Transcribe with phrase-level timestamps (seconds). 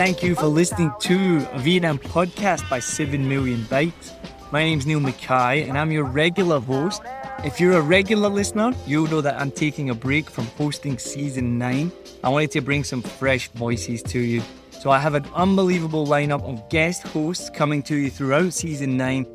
[0.00, 4.14] Thank you for listening to a Vietnam podcast by 7 Million Bikes.
[4.50, 7.02] My name's Neil Mackay and I'm your regular host.
[7.44, 11.58] If you're a regular listener, you'll know that I'm taking a break from hosting season
[11.58, 11.92] 9.
[12.24, 14.40] I wanted to bring some fresh voices to you.
[14.70, 19.26] So I have an unbelievable lineup of guest hosts coming to you throughout season 9,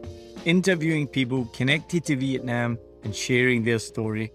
[0.45, 4.31] interviewing people connected to Vietnam and sharing their story.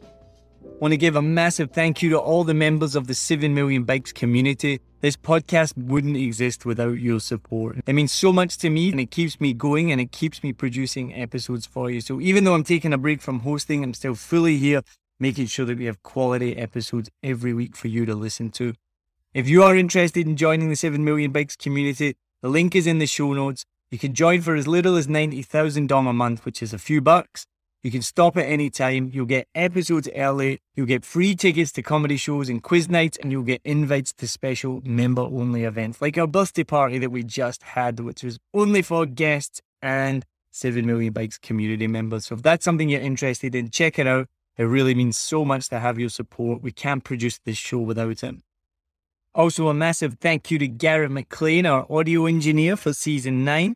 [0.80, 3.84] Want to give a massive thank you to all the members of the 7 Million
[3.84, 4.80] Bikes community.
[5.02, 7.76] This podcast wouldn't exist without your support.
[7.86, 10.54] It means so much to me and it keeps me going and it keeps me
[10.54, 12.00] producing episodes for you.
[12.00, 14.80] So even though I'm taking a break from hosting, I'm still fully here
[15.18, 18.72] making sure that we have quality episodes every week for you to listen to.
[19.34, 23.00] If you are interested in joining the 7 Million Bikes community, the link is in
[23.00, 23.66] the show notes.
[23.90, 27.44] You can join for as little as $90,000 a month, which is a few bucks.
[27.82, 29.10] You can stop at any time.
[29.12, 30.60] You'll get episodes early.
[30.74, 34.28] You'll get free tickets to comedy shows and quiz nights, and you'll get invites to
[34.28, 38.82] special member only events like our birthday party that we just had, which was only
[38.82, 42.26] for guests and 7 Million Bikes community members.
[42.26, 44.28] So if that's something you're interested in, check it out.
[44.58, 46.60] It really means so much to have your support.
[46.60, 48.34] We can't produce this show without it.
[49.34, 53.74] Also, a massive thank you to Garrett McLean, our audio engineer for season 9.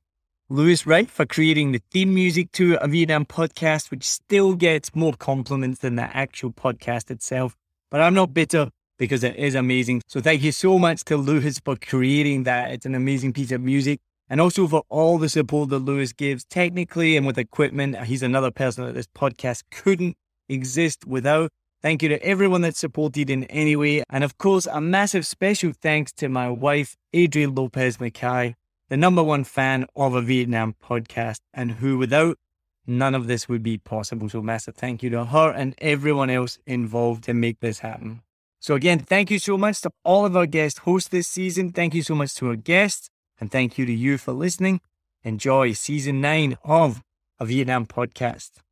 [0.51, 5.15] Lewis Wright for creating the theme music to a Vietnam podcast, which still gets more
[5.15, 7.57] compliments than the actual podcast itself.
[7.91, 8.69] But I'm not bitter
[8.99, 10.03] because it is amazing.
[10.07, 12.73] So thank you so much to Lewis for creating that.
[12.73, 14.01] It's an amazing piece of music.
[14.29, 17.99] And also for all the support that Lewis gives technically and with equipment.
[18.05, 20.15] He's another person that this podcast couldn't
[20.51, 21.53] exist without.
[21.81, 24.03] Thank you to everyone that supported in any way.
[24.11, 28.57] And of course, a massive special thanks to my wife, Adrienne Lopez Mackay,
[28.95, 32.39] the number one fan of a Vietnam podcast, and who without
[32.87, 34.29] none of this would be possible.
[34.29, 38.23] So, massive thank you to her and everyone else involved to make this happen.
[38.61, 41.73] So, again, thank you so much to all of our guest hosts this season.
[41.73, 43.11] Thank you so much to our guests,
[43.41, 44.81] and thank you to you for listening.
[45.25, 47.03] Enjoy season nine of
[47.41, 48.64] a Vietnam podcast.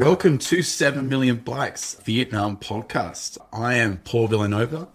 [0.00, 3.36] Welcome to 7 Million Bikes Vietnam podcast.
[3.52, 4.88] I am Paul Villanova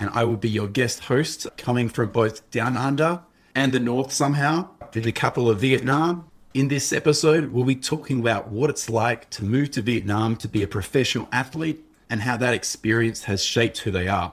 [0.00, 3.20] and I will be your guest host coming from both down under
[3.54, 6.28] and the north somehow in the capital of Vietnam.
[6.54, 10.48] In this episode, we'll be talking about what it's like to move to Vietnam to
[10.48, 14.32] be a professional athlete and how that experience has shaped who they are.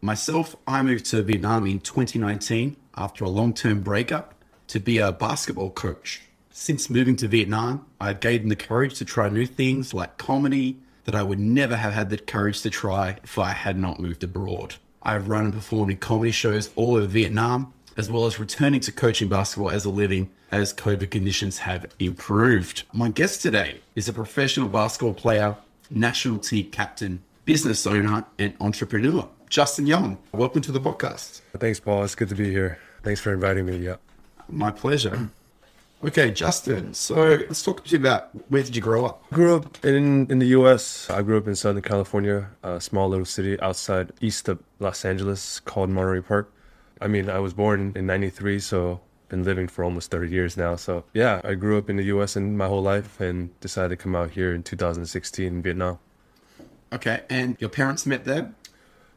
[0.00, 4.34] Myself, I moved to Vietnam in 2019 after a long term breakup
[4.68, 6.22] to be a basketball coach.
[6.54, 11.14] Since moving to Vietnam, I've gained the courage to try new things like comedy that
[11.14, 14.74] I would never have had the courage to try if I had not moved abroad.
[15.02, 18.92] I've run and performed in comedy shows all over Vietnam, as well as returning to
[18.92, 22.82] coaching basketball as a living as COVID conditions have improved.
[22.92, 25.56] My guest today is a professional basketball player,
[25.88, 30.18] national team captain, business owner, and entrepreneur, Justin Young.
[30.32, 31.40] Welcome to the podcast.
[31.56, 32.04] Thanks, Paul.
[32.04, 32.78] It's good to be here.
[33.02, 33.78] Thanks for inviting me.
[33.78, 33.96] Yeah.
[34.50, 35.30] My pleasure.
[36.04, 36.94] Okay, Justin.
[36.94, 39.22] So let's talk to you about where did you grow up?
[39.30, 41.08] I grew up in in the U.S.
[41.08, 45.60] I grew up in Southern California, a small little city outside east of Los Angeles
[45.60, 46.52] called Monterey Park.
[47.00, 50.76] I mean, I was born in '93, so been living for almost 30 years now.
[50.76, 52.36] So yeah, I grew up in the U.S.
[52.36, 55.98] in my whole life and decided to come out here in 2016 in Vietnam.
[56.92, 58.52] Okay, and your parents met there?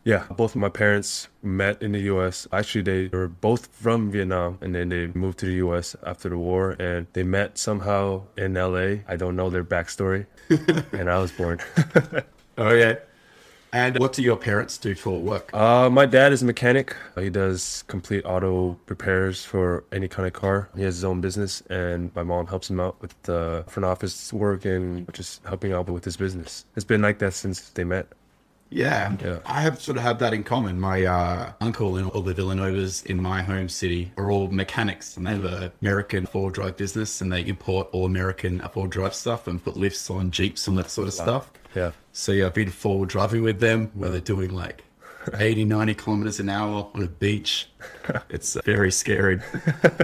[0.06, 2.48] Yeah, both of my parents met in the U.S.
[2.54, 5.96] Actually, they were both from Vietnam, and then they moved to the U.S.
[6.06, 9.04] after the war, and they met somehow in L.A.
[9.08, 10.28] I don't know their backstory,
[10.94, 11.60] and I was born.
[12.58, 12.96] Oh yeah.
[13.74, 15.50] And what do your parents do for work?
[15.54, 16.96] uh, my dad is a mechanic.
[17.20, 20.70] He does complete auto repairs for any kind of car.
[20.74, 24.32] He has his own business, and my mom helps him out with the front office
[24.32, 26.64] work and just helping out with his business.
[26.78, 28.08] It's been like that since they met.
[28.70, 29.40] Yeah, Yeah.
[29.46, 30.80] I have sort of had that in common.
[30.80, 35.26] My uh, uncle and all the Villanovas in my home city are all mechanics, and
[35.28, 39.48] they have an American four drive business, and they import all American four drive stuff
[39.48, 41.52] and put lifts on Jeeps and that sort of stuff.
[41.76, 41.92] Yeah.
[42.12, 44.84] So yeah, I've been forward driving with them where they're doing like
[45.34, 47.70] 80, 90 kilometers an hour on a beach.
[48.30, 49.40] It's uh, very scary.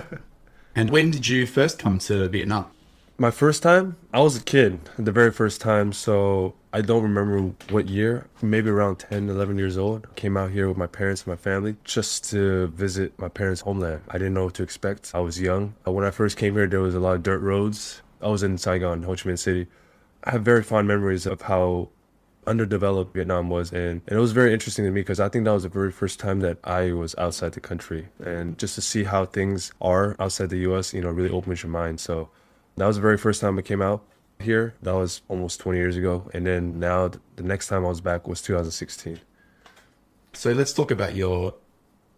[0.76, 2.66] and when did you first come to Vietnam?
[3.22, 7.54] My first time, I was a kid, the very first time, so I don't remember
[7.70, 10.08] what year, maybe around 10, 11 years old.
[10.16, 14.02] Came out here with my parents and my family just to visit my parents' homeland.
[14.10, 15.12] I didn't know what to expect.
[15.14, 15.76] I was young.
[15.86, 18.02] Uh, When I first came here, there was a lot of dirt roads.
[18.24, 19.68] I was in Saigon, Ho Chi Minh City.
[20.24, 21.90] I have very fond memories of how
[22.48, 25.52] underdeveloped Vietnam was and, and it was very interesting to me because I think that
[25.52, 29.04] was the very first time that I was outside the country and just to see
[29.04, 32.00] how things are outside the US, you know, really opens your mind.
[32.00, 32.32] So
[32.82, 34.04] that was the very first time I came out
[34.40, 34.74] here.
[34.82, 36.32] That was almost 20 years ago.
[36.34, 39.20] And then now the next time I was back was 2016.
[40.34, 41.54] So let's talk about your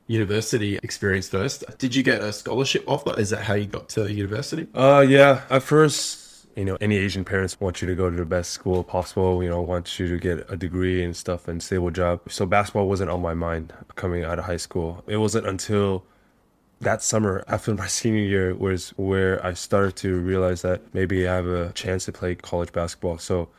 [0.07, 1.65] university experience first.
[1.79, 3.19] Did you get a scholarship offer?
[3.19, 4.67] Is that how you got to the university?
[4.73, 5.41] Uh, yeah.
[5.49, 8.85] At first, you know, any Asian parents want you to go to the best school
[8.85, 9.43] possible.
[9.43, 12.21] You know, want you to get a degree and stuff and stable job.
[12.29, 15.03] So basketball wasn't on my mind coming out of high school.
[15.07, 16.05] It wasn't until
[16.83, 21.35] that summer after my senior year was where I started to realize that maybe I
[21.35, 23.17] have a chance to play college basketball.
[23.17, 23.49] So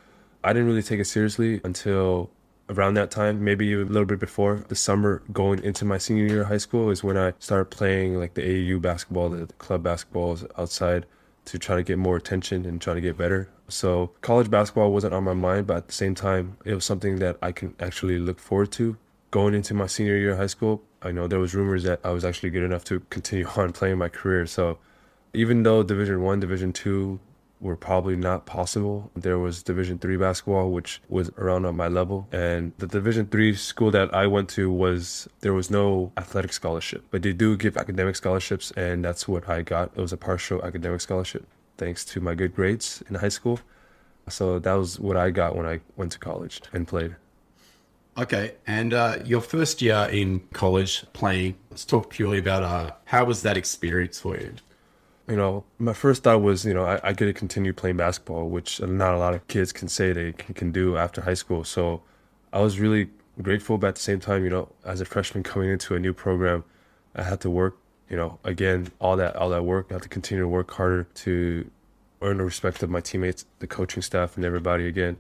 [0.43, 2.31] I didn't really take it seriously until
[2.69, 6.43] around that time, maybe a little bit before the summer going into my senior year
[6.43, 10.47] of high school is when I started playing like the AAU basketball, the club basketballs
[10.59, 11.07] outside
[11.47, 13.51] to try to get more attention and try to get better.
[13.69, 17.17] So college basketball wasn't on my mind, but at the same time, it was something
[17.17, 18.97] that I can actually look forward to
[19.31, 20.83] going into my senior year of high school.
[21.05, 23.99] I know there was rumors that I was actually good enough to continue on playing
[23.99, 24.47] my career.
[24.47, 24.79] So
[25.33, 27.21] even though Division One, Division Two
[27.61, 32.27] were probably not possible, there was Division Three basketball, which was around on my level.
[32.33, 37.05] And the Division Three school that I went to was there was no athletic scholarship,
[37.11, 39.93] but they do give academic scholarships, and that's what I got.
[39.95, 41.47] It was a partial academic scholarship,
[41.77, 43.61] thanks to my good grades in high school.
[44.29, 47.17] So that was what I got when I went to college and played.
[48.17, 53.25] Okay, and uh, your first year in college playing, let's talk purely about uh, how
[53.25, 54.55] was that experience for you?
[55.29, 58.49] you know, my first thought was, you know, I, I get to continue playing basketball,
[58.49, 61.65] which not a lot of kids can say they can, do after high school.
[61.65, 62.03] So
[62.53, 63.09] I was really
[63.41, 66.13] grateful, but at the same time, you know, as a freshman coming into a new
[66.13, 66.65] program,
[67.15, 67.79] I had to work,
[68.11, 71.05] you know, again, all that, all that work, I had to continue to work harder
[71.05, 71.71] to
[72.21, 75.17] earn the respect of my teammates, the coaching staff, and everybody again.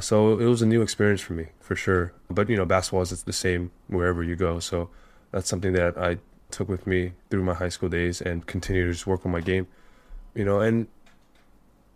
[0.00, 2.12] So it was a new experience for me, for sure.
[2.28, 4.58] But, you know, basketball is the same wherever you go.
[4.58, 4.90] So
[5.30, 6.18] that's something that I
[6.50, 9.40] took with me through my high school days and continue to just work on my
[9.40, 9.66] game.
[10.34, 10.88] You know, and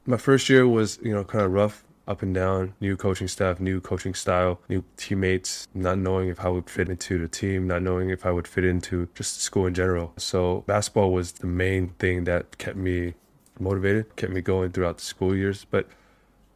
[0.06, 3.60] my first year was, you know, kind of rough, up and down, new coaching staff,
[3.60, 7.82] new coaching style, new teammates, not knowing if I would fit into the team, not
[7.82, 10.12] knowing if I would fit into just school in general.
[10.18, 13.14] So basketball was the main thing that kept me
[13.58, 15.64] motivated, kept me going throughout the school years.
[15.70, 15.88] But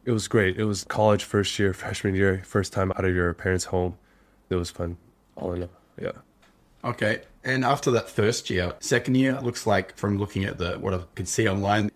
[0.05, 0.57] it was great.
[0.57, 3.97] It was college first year, freshman year, first time out of your parents' home.
[4.49, 4.97] It was fun.
[5.35, 5.69] All in all,
[6.01, 6.11] yeah.
[6.83, 10.93] Okay, and after that first year, second year, looks like from looking at the what
[10.93, 11.91] I could see online,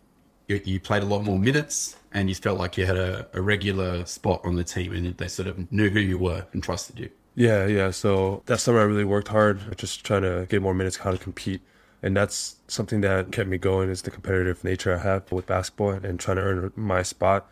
[0.48, 3.42] you, you played a lot more minutes and you felt like you had a, a
[3.42, 7.00] regular spot on the team and they sort of knew who you were and trusted
[7.00, 7.10] you.
[7.36, 7.92] Yeah, yeah.
[7.92, 11.18] So that summer I really worked hard, just trying to get more minutes, how to
[11.18, 11.62] compete.
[12.04, 15.92] And that's something that kept me going is the competitive nature I have with basketball
[15.92, 17.50] and trying to earn my spot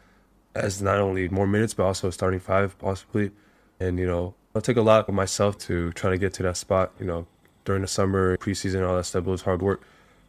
[0.55, 3.31] as not only more minutes, but also starting five possibly.
[3.79, 6.57] And, you know, I'll take a lot of myself to try to get to that
[6.57, 7.25] spot, you know,
[7.65, 9.25] during the summer, preseason, all that stuff.
[9.25, 9.81] Was hard work.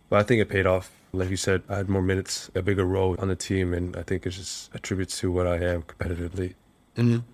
[0.08, 0.90] But I think it paid off.
[1.12, 4.02] Like you said, I had more minutes, a bigger role on the team, and I
[4.02, 6.54] think it just attributes to what I am competitively.
[6.96, 7.24] Mhm.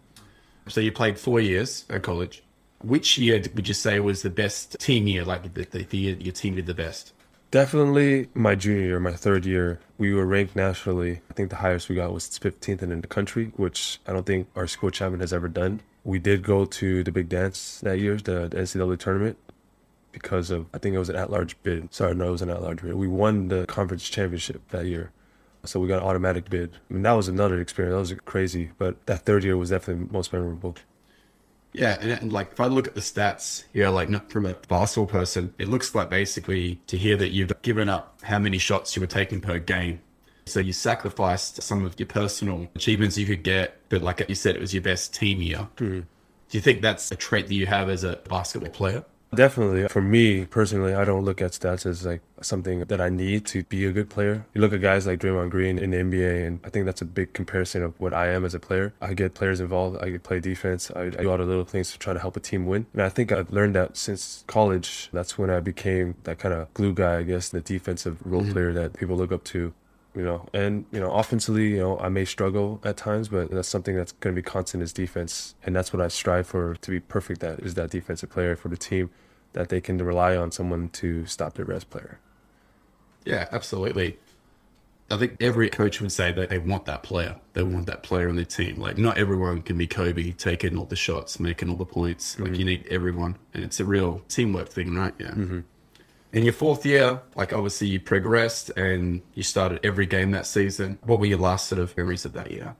[0.69, 2.43] So you played four years at college.
[2.83, 5.25] Which year would you say was the best team year?
[5.25, 7.13] Like the, the year your team did the best?
[7.51, 11.23] Definitely my junior year, my third year, we were ranked nationally.
[11.31, 14.49] I think the highest we got was 15th in the country, which I don't think
[14.55, 15.81] our school champion has ever done.
[16.05, 19.39] We did go to the big dance that year, the, NCAA tournament,
[20.13, 21.95] because of, I think it was an at large bid.
[21.95, 22.95] Sorry, no, it was an at large bid.
[22.95, 25.11] We won the conference championship that year.
[25.65, 26.77] So we got an automatic bid.
[26.91, 27.95] I mean, that was another experience.
[27.95, 28.73] That was crazy.
[28.77, 30.77] But that third year was definitely most memorable.
[31.79, 34.55] Yeah, and, and like if I look at the stats here, like not from a
[34.55, 38.97] basketball person, it looks like basically to hear that you've given up how many shots
[38.97, 40.01] you were taking per game.
[40.47, 44.57] So you sacrificed some of your personal achievements you could get, but like you said,
[44.57, 45.69] it was your best team year.
[45.79, 46.01] Hmm.
[46.49, 49.05] Do you think that's a trait that you have as a basketball player?
[49.35, 49.89] Definitely.
[49.89, 53.65] For me personally, I don't look at stats as like something that I need to
[53.65, 54.47] be a good player.
[54.55, 57.05] You look at guys like Draymond Green in the NBA, and I think that's a
[57.05, 58.95] big comparison of what I am as a player.
[59.01, 60.03] I get players involved.
[60.03, 60.91] I play defense.
[60.95, 62.87] I, I do all the little things to try to help a team win.
[62.93, 65.11] And I think I've learned that since college.
[65.13, 68.53] That's when I became that kind of glue guy, I guess, the defensive role mm-hmm.
[68.53, 69.75] player that people look up to
[70.19, 70.47] you know.
[70.53, 74.13] And you know, offensively, you know, I may struggle at times, but that's something that's
[74.13, 77.43] going to be constant is defense, and that's what I strive for to be perfect.
[77.45, 79.11] At is that defensive player for the team
[79.53, 82.19] that they can rely on someone to stop their best player.
[83.25, 84.19] Yeah, absolutely.
[85.11, 87.37] I think every coach would say that they want that player.
[87.55, 88.77] They want that player on their team.
[88.77, 92.39] Like, not everyone can be Kobe, taking all the shots, making all the points.
[92.39, 92.59] Like, mm-hmm.
[92.59, 93.39] you need everyone.
[93.55, 95.15] And it's a real teamwork thing, right?
[95.19, 95.29] Yeah.
[95.29, 95.61] Mm-hmm.
[96.31, 100.99] In your fourth year, like, obviously you progressed and you started every game that season.
[101.03, 102.77] What were your last sort of memories of that year?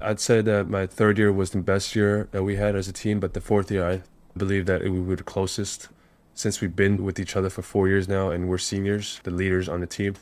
[0.00, 2.92] I'd say that my third year was the best year that we had as a
[2.92, 4.02] team, but the fourth year, I
[4.36, 5.88] believe that we were the closest
[6.34, 9.68] since we've been with each other for four years now and we're seniors, the leaders
[9.68, 10.14] on the team.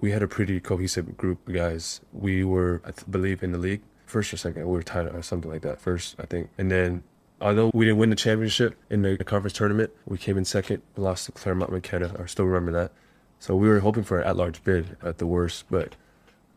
[0.00, 2.00] We had a pretty cohesive group of guys.
[2.14, 4.66] We were, I believe, in the league first or second.
[4.66, 6.48] We were tied or something like that first, I think.
[6.56, 7.02] And then,
[7.40, 10.82] although we didn't win the championship in the conference tournament, we came in second.
[10.96, 12.14] We lost to Claremont McKenna.
[12.18, 12.92] I still remember that.
[13.38, 15.96] So we were hoping for an at-large bid at the worst, but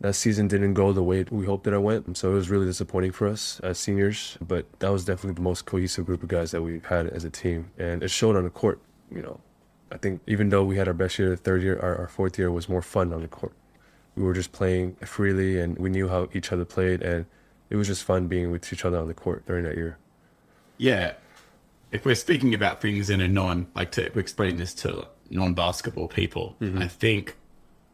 [0.01, 2.17] that season didn't go the way we hoped that it went.
[2.17, 4.37] So it was really disappointing for us as seniors.
[4.45, 7.29] But that was definitely the most cohesive group of guys that we've had as a
[7.29, 7.71] team.
[7.77, 9.39] And it showed on the court, you know.
[9.91, 12.37] I think even though we had our best year, the third year, our, our fourth
[12.37, 13.53] year was more fun on the court.
[14.15, 17.01] We were just playing freely and we knew how each other played.
[17.01, 17.25] And
[17.69, 19.97] it was just fun being with each other on the court during that year.
[20.83, 21.13] Yeah.
[21.93, 26.09] If we're speaking about things in a non, like to explain this to non basketball
[26.09, 26.79] people, mm-hmm.
[26.79, 27.37] I think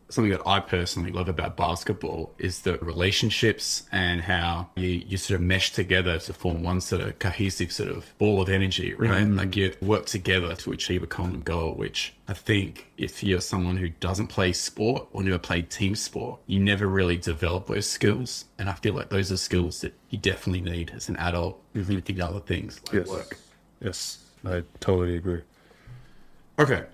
[0.09, 5.39] something that I personally love about basketball is the relationships and how you, you sort
[5.39, 9.23] of mesh together to form one sort of cohesive sort of ball of energy, right?
[9.27, 13.77] Like you work together to achieve a common goal, which I think if you're someone
[13.77, 18.45] who doesn't play sport or never played team sport, you never really develop those skills.
[18.57, 22.01] And I feel like those are skills that you definitely need as an adult you
[22.01, 23.37] think other things like work.
[23.81, 25.41] Yes, I totally agree.
[26.57, 26.85] Okay.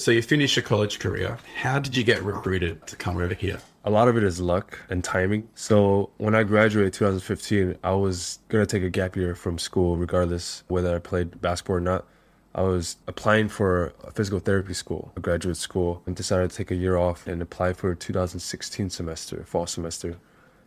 [0.00, 1.36] So you finished your college career.
[1.56, 3.58] How did you get recruited to come over here?
[3.84, 5.46] A lot of it is luck and timing.
[5.54, 10.64] So when I graduated 2015, I was gonna take a gap year from school, regardless
[10.68, 12.06] whether I played basketball or not.
[12.54, 16.70] I was applying for a physical therapy school, a graduate school, and decided to take
[16.70, 20.16] a year off and apply for a 2016 semester, fall semester.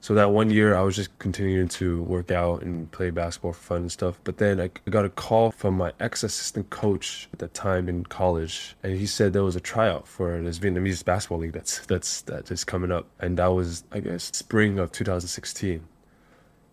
[0.03, 3.62] So that one year, I was just continuing to work out and play basketball for
[3.62, 4.19] fun and stuff.
[4.25, 8.03] But then I got a call from my ex assistant coach at that time in
[8.03, 12.19] college, and he said there was a tryout for this Vietnamese basketball league that's that's
[12.24, 15.79] that is coming up, and that was I guess spring of 2016.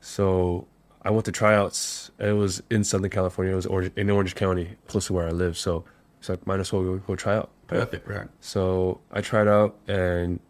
[0.00, 0.66] So
[1.02, 2.10] I went to tryouts.
[2.18, 3.52] It was in Southern California.
[3.52, 5.56] It was Orange, in Orange County, close to where I live.
[5.56, 5.84] So
[6.18, 7.50] it's like might as well go, go try out.
[7.68, 8.26] Perfect, right?
[8.40, 10.40] So I tried out and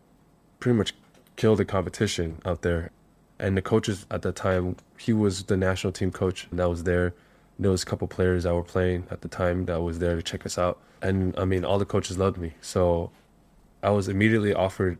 [0.60, 0.94] pretty much
[1.40, 2.90] killed the competition out there.
[3.38, 7.14] And the coaches at that time, he was the national team coach that was there.
[7.59, 10.23] There was a couple players that were playing at the time that was there to
[10.23, 10.78] check us out.
[11.00, 12.52] And I mean, all the coaches loved me.
[12.61, 13.11] So
[13.82, 14.99] I was immediately offered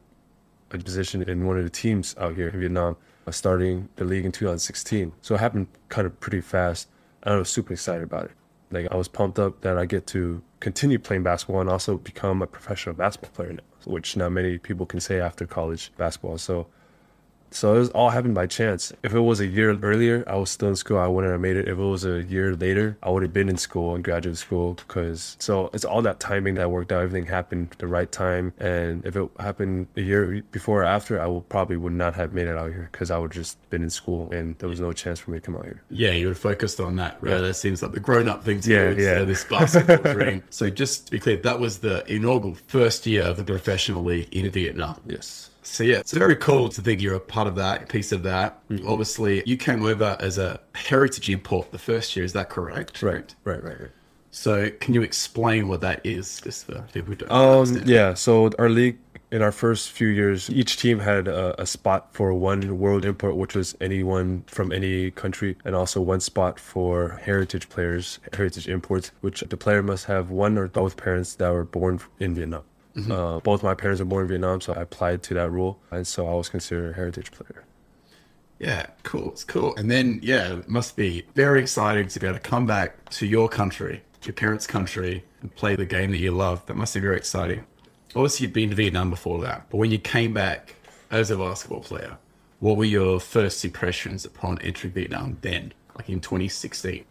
[0.71, 4.25] a position in one of the teams out here in Vietnam, uh, starting the league
[4.25, 5.13] in 2016.
[5.21, 6.89] So it happened kind of pretty fast.
[7.23, 8.33] And I was super excited about it.
[8.71, 12.41] Like I was pumped up that I get to continue playing basketball and also become
[12.41, 16.39] a professional basketball player now, which not many people can say after college basketball.
[16.39, 16.67] So
[17.51, 18.93] So it was all happened by chance.
[19.03, 20.99] If it was a year earlier, I was still in school.
[20.99, 21.69] I wouldn't have made it.
[21.69, 24.75] If it was a year later, I would have been in school and graduate school
[24.75, 27.03] because so it's all that timing that worked out.
[27.03, 28.53] Everything happened the right time.
[28.59, 32.33] And if it happened a year before or after, I would probably would not have
[32.33, 34.93] made it out here because I would just been in school and there was no
[34.93, 35.83] chance for me to come out here.
[35.91, 37.39] Yeah, you were focused on that, right?
[37.41, 39.03] That seems like the grown up thing to Yeah, do.
[39.03, 39.15] yeah.
[39.17, 40.43] So uh, this basketball dream.
[40.51, 44.29] So just to be clear, that was the inaugural first year of the professional league
[44.33, 45.01] in Vietnam.
[45.07, 45.51] Yes.
[45.63, 48.63] So yeah, it's very cool to think you're a part of that, piece of that.
[48.87, 52.25] Obviously, you came over as a heritage import the first year.
[52.25, 53.03] Is that correct?
[53.03, 53.35] Right.
[53.45, 53.63] Right.
[53.63, 53.81] Right.
[53.81, 53.91] Right.
[54.31, 57.89] So can you explain what that is, just for people who don't Um, understand?
[57.89, 58.99] yeah, so our league
[59.33, 63.37] in our first few years, each team had a, a spot for one world import,
[63.37, 69.11] which was anyone from any country, and also one spot for heritage players, heritage imports,
[69.21, 72.63] which the player must have one or both parents that were born in Vietnam.
[73.09, 76.07] Uh, both my parents were born in Vietnam, so I applied to that rule, and
[76.07, 77.65] so I was considered a heritage player.
[78.59, 79.31] Yeah, cool.
[79.31, 79.75] It's cool.
[79.77, 83.27] And then, yeah, it must be very exciting to be able to come back to
[83.27, 86.67] your country, your parents' country, and play the game that you love.
[86.67, 87.65] That must be very exciting.
[88.15, 90.75] Obviously, you'd been to Vietnam before that, but when you came back
[91.11, 92.19] as a basketball player,
[92.59, 97.05] what were your first impressions upon entering Vietnam then, like in 2016?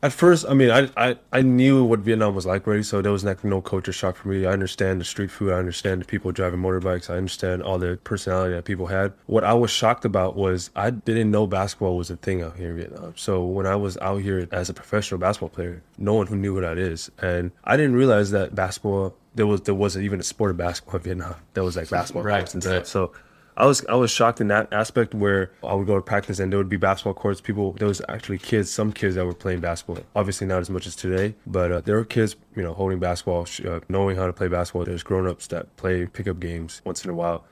[0.00, 3.10] At first, I mean, I, I, I knew what Vietnam was like already, so there
[3.10, 4.46] was like no culture shock for me.
[4.46, 7.98] I understand the street food, I understand the people driving motorbikes, I understand all the
[8.04, 9.12] personality that people had.
[9.26, 12.70] What I was shocked about was I didn't know basketball was a thing out here
[12.70, 13.14] in Vietnam.
[13.16, 16.54] So when I was out here as a professional basketball player, no one who knew
[16.54, 20.24] what that is, and I didn't realize that basketball there was there wasn't even a
[20.24, 21.34] sport of basketball in Vietnam.
[21.54, 22.86] There was like basketball Right, courts and right.
[22.86, 22.86] stuff.
[22.86, 23.12] So
[23.58, 26.52] I was I was shocked in that aspect where I would go to practice and
[26.52, 27.40] there would be basketball courts.
[27.40, 30.04] People there was actually kids, some kids that were playing basketball.
[30.14, 33.48] Obviously not as much as today, but uh, there were kids, you know, holding basketball,
[33.66, 34.84] uh, knowing how to play basketball.
[34.84, 37.44] There's grown ups that play pickup games once in a while.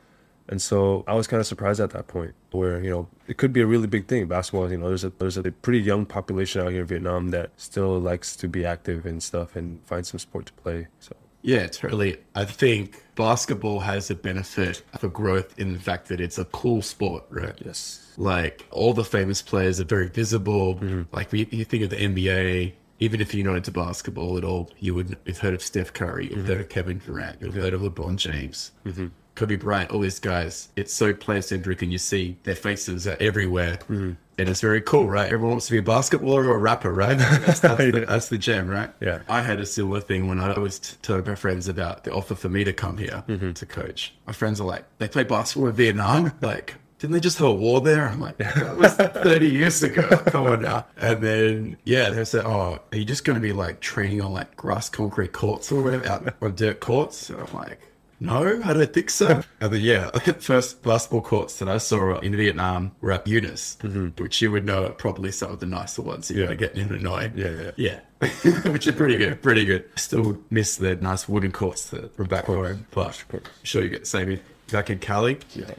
[0.48, 3.52] And so I was kind of surprised at that point, where you know it could
[3.52, 4.28] be a really big thing.
[4.28, 7.50] Basketball, you know, there's a there's a pretty young population out here in Vietnam that
[7.56, 10.86] still likes to be active and stuff and find some sport to play.
[11.00, 12.18] So Yeah, totally.
[12.34, 16.82] I think basketball has a benefit for growth in the fact that it's a cool
[16.82, 17.54] sport, right?
[17.64, 20.74] yes, Like all the famous players are very visible.
[20.74, 21.02] Mm-hmm.
[21.14, 24.72] Like we, you think of the NBA, even if you're not into basketball at all,
[24.80, 26.48] you would have heard of Steph Curry, you've mm-hmm.
[26.48, 29.06] heard of Kevin Durant, you've heard of LeBron James, mm-hmm.
[29.36, 30.70] Kobe Bryant, all these guys.
[30.74, 34.16] It's so player centric, and you see their faces are everywhere, mm.
[34.38, 35.26] and it's very cool, right?
[35.26, 37.16] Everyone wants to be a basketballer or a rapper, right?
[37.18, 38.90] That's, that's, the, that's the gem, right?
[39.00, 39.20] Yeah.
[39.28, 42.34] I had a similar thing when I was t- telling my friends about the offer
[42.34, 43.52] for me to come here mm-hmm.
[43.52, 44.14] to coach.
[44.26, 46.32] My friends are like, they play basketball in Vietnam.
[46.40, 48.08] Like, didn't they just have a war there?
[48.08, 50.02] I'm like, that was 30 years ago.
[50.26, 50.86] Come on now.
[50.96, 54.32] And then, yeah, they said, oh, are you just going to be like training on
[54.32, 57.28] like grass concrete courts or whatever, out on dirt courts?
[57.28, 57.80] And I'm like,
[58.20, 59.42] no, I don't think so.
[59.60, 64.22] Yeah, the first basketball courts that I saw in Vietnam were at UNIS, mm-hmm.
[64.22, 66.46] which you would know are probably some of the nicer ones you're Yeah.
[66.54, 67.36] going to get in Hanoi.
[67.36, 68.00] Yeah, yeah.
[68.22, 68.70] Yeah.
[68.72, 69.84] which is pretty good, pretty good.
[69.96, 74.00] Still miss the nice wooden courts that were back home, but I'm sure you get
[74.00, 74.40] the same
[74.72, 75.38] back in Cali.
[75.54, 75.74] yeah.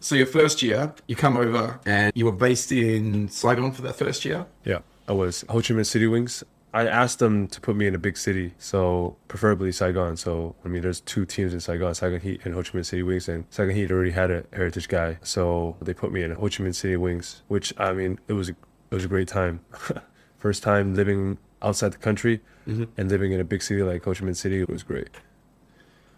[0.00, 3.96] So your first year, you come over and you were based in Saigon for that
[3.96, 4.44] first year.
[4.64, 6.44] Yeah, I was Ho Chi Minh City Wings.
[6.74, 10.16] I asked them to put me in a big city, so preferably Saigon.
[10.16, 13.04] So I mean, there's two teams in Saigon, Saigon Heat and Ho Chi Minh City
[13.04, 16.42] Wings, and Saigon Heat already had a heritage guy, so they put me in Ho
[16.42, 18.56] Chi Minh City Wings, which I mean, it was it
[18.90, 19.60] was a great time.
[20.36, 22.84] First time living outside the country mm-hmm.
[22.96, 25.10] and living in a big city like Ho Chi Minh City, it was great.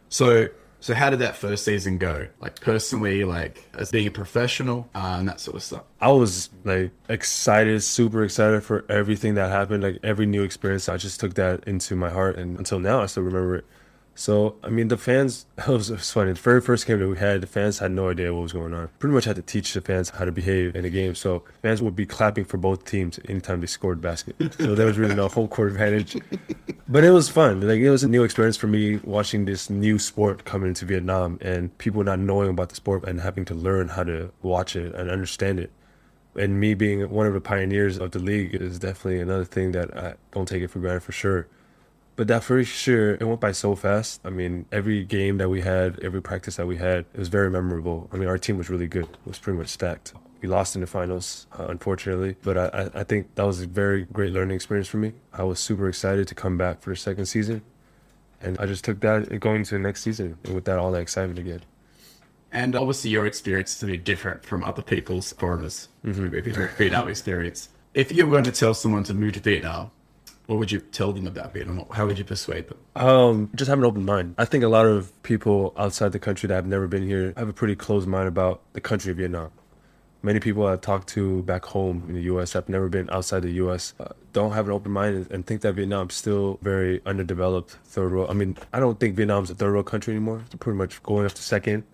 [0.09, 0.49] So,
[0.87, 2.29] so how did that first season go?
[2.39, 5.83] Like personally, like as being a professional uh, and that sort of stuff.
[6.01, 9.83] I was like excited, super excited for everything that happened.
[9.83, 13.07] Like every new experience, I just took that into my heart, and until now, I
[13.07, 13.65] still remember it.
[14.19, 16.33] So, I mean, the fans, it was, it was funny.
[16.33, 18.73] The very first game that we had, the fans had no idea what was going
[18.73, 18.89] on.
[18.99, 21.15] Pretty much had to teach the fans how to behave in the game.
[21.15, 24.37] So, fans would be clapping for both teams anytime they scored a basket.
[24.57, 26.17] So, there was really no home court advantage.
[26.89, 27.61] But it was fun.
[27.61, 31.39] Like, it was a new experience for me watching this new sport coming into Vietnam
[31.43, 34.95] and people not knowing about the sport and having to learn how to watch it
[34.95, 35.71] and understand it
[36.37, 39.97] and me being one of the pioneers of the league is definitely another thing that
[39.97, 41.49] I don't take it for granted for sure.
[42.17, 44.21] But that first year, it went by so fast.
[44.25, 47.51] I mean, every game that we had, every practice that we had, it was very
[47.51, 48.09] memorable.
[48.11, 49.05] I mean, our team was really good.
[49.05, 50.15] It was pretty much stacked.
[50.41, 54.05] We lost in the finals, uh, unfortunately, but I, I- think that was a very
[54.05, 55.13] great learning experience for me.
[55.33, 57.63] I was super excited to come back for the second season,
[58.41, 61.01] and I just took that going to the next season and with that all that
[61.01, 61.63] excitement again.
[62.53, 67.69] And obviously, your experience is a bit different from other people's foreigners' Vietnam experience.
[67.93, 69.91] If you were going to tell someone to move to Vietnam
[70.47, 71.85] What would you tell them about Vietnam?
[71.91, 72.79] How would you persuade them?
[72.95, 74.37] Um, just have an open mind.
[74.39, 77.49] I think a lot of people outside the country that have never been here have
[77.49, 79.51] a pretty closed mind about the country of Vietnam.
[80.23, 82.53] Many people I've talked to back home in the U.S.
[82.55, 83.95] have never been outside the U.S.
[84.01, 88.31] Uh, don't have an open mind and- think that Vietnam's still very underdeveloped third world.
[88.31, 90.43] I mean, I don't think Vietnam's a third world country anymore.
[90.47, 91.85] It's pretty much going up to second.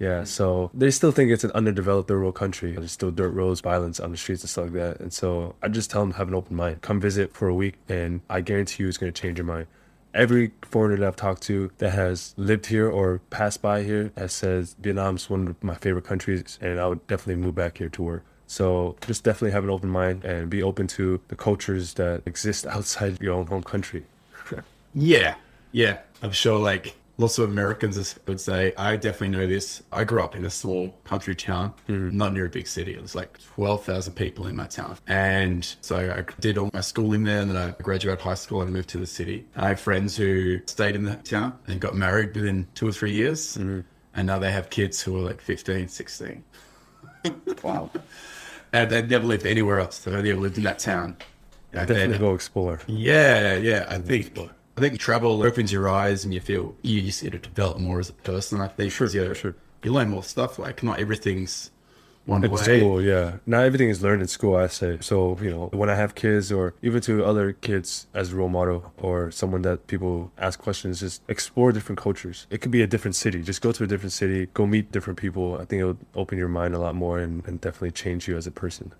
[0.00, 2.72] Yeah, so they still think it's an underdeveloped third world country.
[2.72, 4.98] There's still dirt roads, violence on the streets and stuff like that.
[4.98, 6.80] And so I just tell them have an open mind.
[6.80, 9.66] Come visit for a week, and I guarantee you it's going to change your mind.
[10.14, 14.32] Every foreigner that I've talked to that has lived here or passed by here has
[14.32, 18.02] says Vietnam's one of my favorite countries, and I would definitely move back here to
[18.02, 18.24] work.
[18.46, 22.66] So just definitely have an open mind and be open to the cultures that exist
[22.76, 24.04] outside your own home country.
[24.92, 25.36] Yeah,
[25.70, 25.98] yeah.
[26.20, 29.82] I'm sure like lots of Americans would say, I definitely know this.
[29.92, 32.16] I grew up in a small country town, hmm.
[32.16, 32.94] not near a big city.
[32.94, 34.96] It was like 12,000 people in my town.
[35.06, 38.72] And so I did all my schooling there and then I graduated high school and
[38.72, 39.46] moved to the city.
[39.54, 43.12] I have friends who stayed in the town and got married within two or three
[43.12, 43.56] years.
[43.56, 43.80] Hmm.
[44.14, 46.42] And now they have kids who are like 15, 16.
[47.62, 47.90] wow.
[48.72, 49.98] And they've never lived anywhere else.
[49.98, 51.16] They've only ever lived in that town.
[51.72, 52.80] Definitely go explore.
[52.88, 53.86] yeah, yeah.
[53.88, 54.36] I think
[54.80, 58.00] I think travel opens your eyes and you feel you just get to develop more
[58.00, 58.62] as a person.
[58.62, 59.54] I think sure, you, sure.
[59.82, 60.58] you learn more stuff.
[60.58, 61.70] Like not everything's
[62.24, 62.62] one In way.
[62.62, 63.36] school, yeah.
[63.44, 64.96] Not everything is learned in school, I say.
[65.02, 68.48] So, you know, when I have kids or even to other kids as a role
[68.48, 72.46] model or someone that people ask questions, just explore different cultures.
[72.48, 73.42] It could be a different city.
[73.42, 75.56] Just go to a different city, go meet different people.
[75.60, 78.38] I think it would open your mind a lot more and, and definitely change you
[78.38, 78.94] as a person.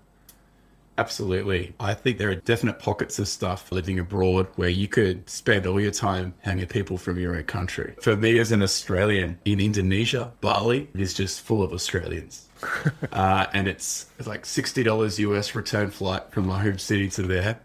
[0.97, 1.73] Absolutely.
[1.79, 5.79] I think there are definite pockets of stuff living abroad where you could spend all
[5.79, 7.95] your time hanging with people from your own country.
[8.01, 12.47] For me as an Australian in Indonesia, Bali is just full of Australians.
[13.11, 17.59] uh, and it's, it's like $60 US return flight from my home city to there.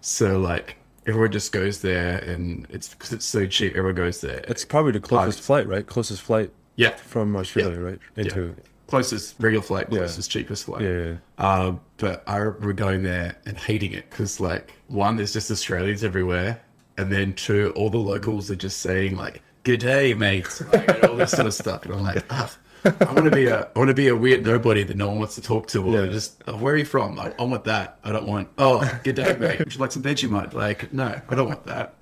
[0.00, 4.44] So like everyone just goes there and it's because it's so cheap, everyone goes there.
[4.48, 5.86] It's probably the closest flight, right?
[5.86, 6.96] Closest flight yeah.
[6.96, 7.98] from Australia, right?
[8.16, 8.52] Yeah.
[8.90, 10.82] Closest regular flight, closest cheapest flight.
[10.82, 11.14] Yeah.
[11.38, 16.02] Um, but I remember going there and hating it because, like, one, there's just Australians
[16.04, 16.60] everywhere,
[16.98, 21.04] and then two, all the locals are just saying like, "Good day, mate," like, and
[21.04, 22.52] all this sort of stuff, and I'm like, ah,
[22.84, 25.18] I want to be a, I want to be a weird nobody that no one
[25.20, 26.10] wants to talk to, or Yeah.
[26.10, 27.20] just, oh, where are you from?
[27.20, 27.98] I, I want that.
[28.02, 29.58] I don't want, oh, good day, mate.
[29.60, 30.52] Would you like some Vegemite?
[30.52, 31.94] Like, no, I don't want that.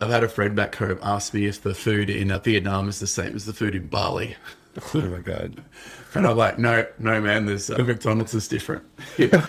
[0.00, 3.00] I've had a friend back home ask me if the food in uh, Vietnam is
[3.00, 4.36] the same as the food in Bali.
[4.94, 5.62] Oh my god.
[6.14, 8.84] And I'm like, no, no, man, there's uh, McDonald's is different.
[9.18, 9.46] Yeah.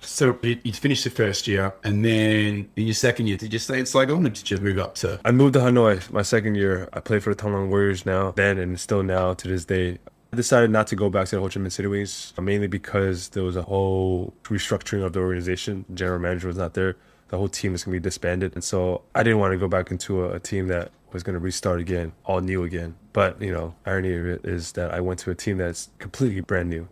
[0.00, 3.58] so you, you finished the first year, and then in your second year, did you
[3.58, 5.20] stay in Saigon or did you move up to?
[5.24, 6.88] I moved to Hanoi my second year.
[6.92, 9.98] I play for the Thang Long Warriors now, then and still now to this day.
[10.32, 13.30] I decided not to go back to the Ho Chi Minh City Wings, mainly because
[13.30, 15.84] there was a whole restructuring of the organization.
[15.94, 16.96] General manager was not there.
[17.28, 18.54] The whole team is going to be disbanded.
[18.54, 21.34] And so I didn't want to go back into a, a team that was going
[21.34, 22.94] to restart again, all new again.
[23.12, 26.40] But, you know, irony of it is that I went to a team that's completely
[26.40, 26.88] brand new.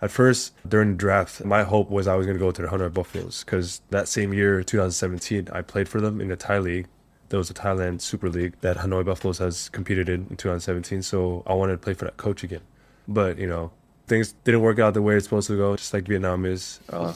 [0.00, 2.68] At first, during the draft, my hope was I was going to go to the
[2.68, 6.88] Hanoi Buffaloes because that same year, 2017, I played for them in the Thai League.
[7.28, 11.02] There was a Thailand Super League that Hanoi Buffaloes has competed in in 2017.
[11.02, 12.62] So I wanted to play for that coach again.
[13.06, 13.70] But, you know,
[14.12, 16.80] things didn't work out the way it's supposed to go, just like Vietnam is.
[16.90, 17.12] Uh,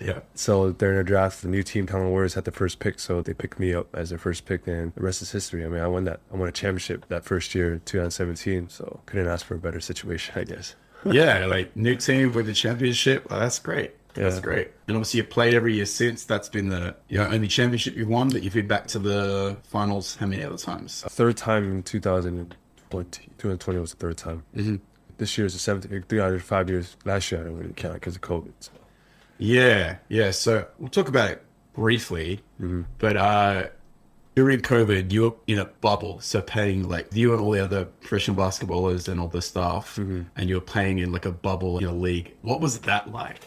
[0.00, 0.20] yeah.
[0.34, 2.98] so during the draft, the new team, Thang Long Warriors, had the first pick.
[2.98, 5.64] So they picked me up as their first pick, and the rest is history.
[5.64, 6.20] I mean, I won that.
[6.32, 8.68] I won a championship that first year, 2017.
[8.70, 10.74] So couldn't ask for a better situation, I guess.
[11.04, 13.30] Yeah, like new team with the championship.
[13.30, 13.92] Well, that's great.
[14.12, 14.42] That's Yeah.
[14.42, 14.68] great.
[14.86, 16.24] And obviously, you've played every year since.
[16.24, 19.56] That's been the you know, only championship you've won, but you've been back to the
[19.62, 21.02] finals how many other times?
[21.08, 23.22] Third time in 2020.
[23.38, 24.42] 2020 was the third time.
[24.54, 24.76] Mm-hmm.
[25.20, 25.86] This year is the seventh.
[26.08, 26.96] Three out of five years.
[27.04, 28.52] Last year I don't really count because of COVID.
[28.60, 28.72] So.
[29.36, 30.30] Yeah, yeah.
[30.30, 32.40] So we'll talk about it briefly,
[32.96, 33.64] but uh,
[34.34, 37.84] during COVID, you were in a bubble, so paying like you and all the other
[37.84, 39.98] professional basketballers and all the staff,
[40.36, 42.32] and you were playing in like a bubble in a league.
[42.40, 43.40] What was that like?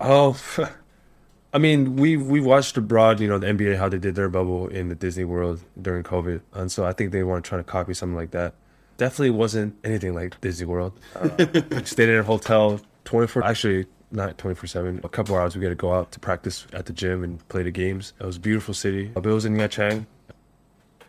[0.00, 0.38] Oh,
[1.52, 4.68] I mean, we we watched abroad, you know, the NBA how they did their bubble
[4.68, 7.64] in the Disney World during COVID, and so I think they want to try to
[7.64, 8.54] copy something like that.
[9.00, 10.92] Definitely wasn't anything like Disney World.
[11.16, 11.30] Uh,
[11.84, 15.00] stayed in a hotel twenty four, actually not twenty four seven.
[15.02, 17.62] A couple hours we got to go out to practice at the gym and play
[17.62, 18.12] the games.
[18.20, 19.06] It was a beautiful city.
[19.06, 20.04] But it was in Nha Trang.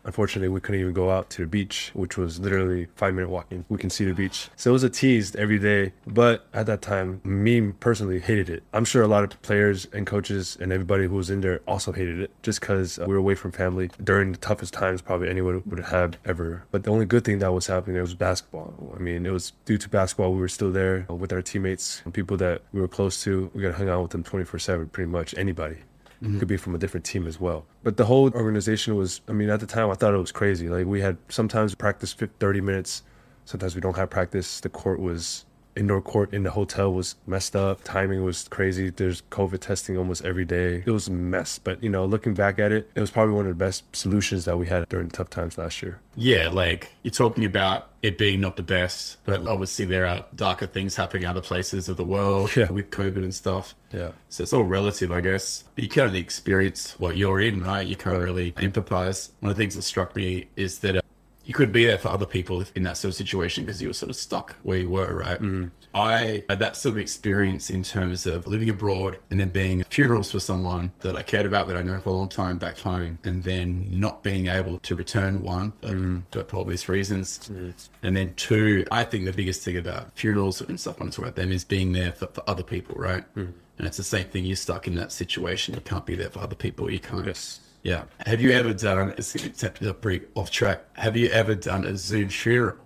[0.04, 3.66] Unfortunately, we couldn't even go out to the beach, which was literally five minute walking.
[3.70, 4.50] We can see the beach.
[4.56, 5.94] So it was a tease every day.
[6.08, 8.64] But at that time, me personally hated it.
[8.74, 11.92] I'm sure a lot of players and coaches and everybody who was in there also
[11.92, 15.64] hated it just because we were away from family during the toughest times probably anyone
[15.66, 16.64] would have ever.
[16.72, 18.74] But the only good thing that was happening there was basketball.
[18.96, 22.14] I mean, it was due to basketball, we were still there with our teammates and
[22.14, 23.52] people that we were close to.
[23.54, 25.78] We got to hang out with them 24 7, pretty much anybody.
[26.22, 26.38] Mm-hmm.
[26.38, 27.66] Could be from a different team as well.
[27.82, 30.70] But the whole organization was, I mean, at the time, I thought it was crazy.
[30.70, 33.02] Like, we had sometimes practice 30 minutes,
[33.46, 34.60] sometimes we don't have practice.
[34.60, 37.84] The court was, indoor court in the hotel was messed up.
[37.84, 38.90] Timing was crazy.
[38.90, 40.84] There's COVID testing almost every day.
[40.86, 41.60] It was a mess.
[41.60, 44.46] But, you know, looking back at it, it was probably one of the best solutions
[44.46, 46.00] that we had during tough times last year.
[46.16, 50.66] Yeah, like you're talking about it being not the best, but obviously there are darker
[50.68, 52.70] things happening other places of the world Yeah.
[52.70, 53.76] with COVID and stuff.
[53.94, 54.12] Yeah.
[54.30, 55.64] So it's all relative, I guess.
[55.76, 57.86] But You can only experience what you're in, right?
[57.88, 59.30] You can't really empathize.
[59.40, 61.01] One of the things that struck me is that
[61.46, 63.94] you could be there for other people in that sort of situation because you were
[63.94, 65.42] sort of stuck where you were, right?
[65.42, 65.72] Mm.
[65.94, 69.94] I had that sort of experience in terms of living abroad and then being at
[69.94, 72.78] funerals for someone that I cared about that I know for a long time back
[72.78, 77.50] home and then not being able to return one uh, for obvious reasons.
[77.52, 77.74] Mm.
[78.04, 81.26] And then two, I think the biggest thing about funerals and stuff when I talk
[81.26, 83.26] about them is being there for, for other people, right?
[83.36, 84.46] And it's the same thing.
[84.46, 85.74] You're stuck in that situation.
[85.74, 86.92] You can't be there for other people.
[86.92, 87.26] You can't.
[87.26, 87.60] Yes.
[87.84, 88.04] Yeah.
[88.26, 90.82] Have you ever done, it's a pretty off track.
[90.98, 92.78] Have you ever done a Zoom funeral?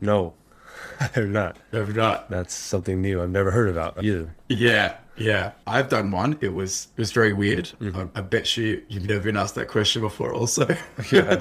[0.00, 0.34] No,
[1.00, 1.56] I have not.
[1.72, 2.30] I've not?
[2.30, 4.34] That's something new I've never heard about either.
[4.48, 5.52] Yeah, yeah.
[5.66, 6.38] I've done one.
[6.40, 7.70] It was it was very weird.
[7.80, 7.98] Mm-hmm.
[8.16, 10.32] I, I bet you you've never been asked that question before.
[10.32, 10.66] Also,
[11.12, 11.36] Yeah,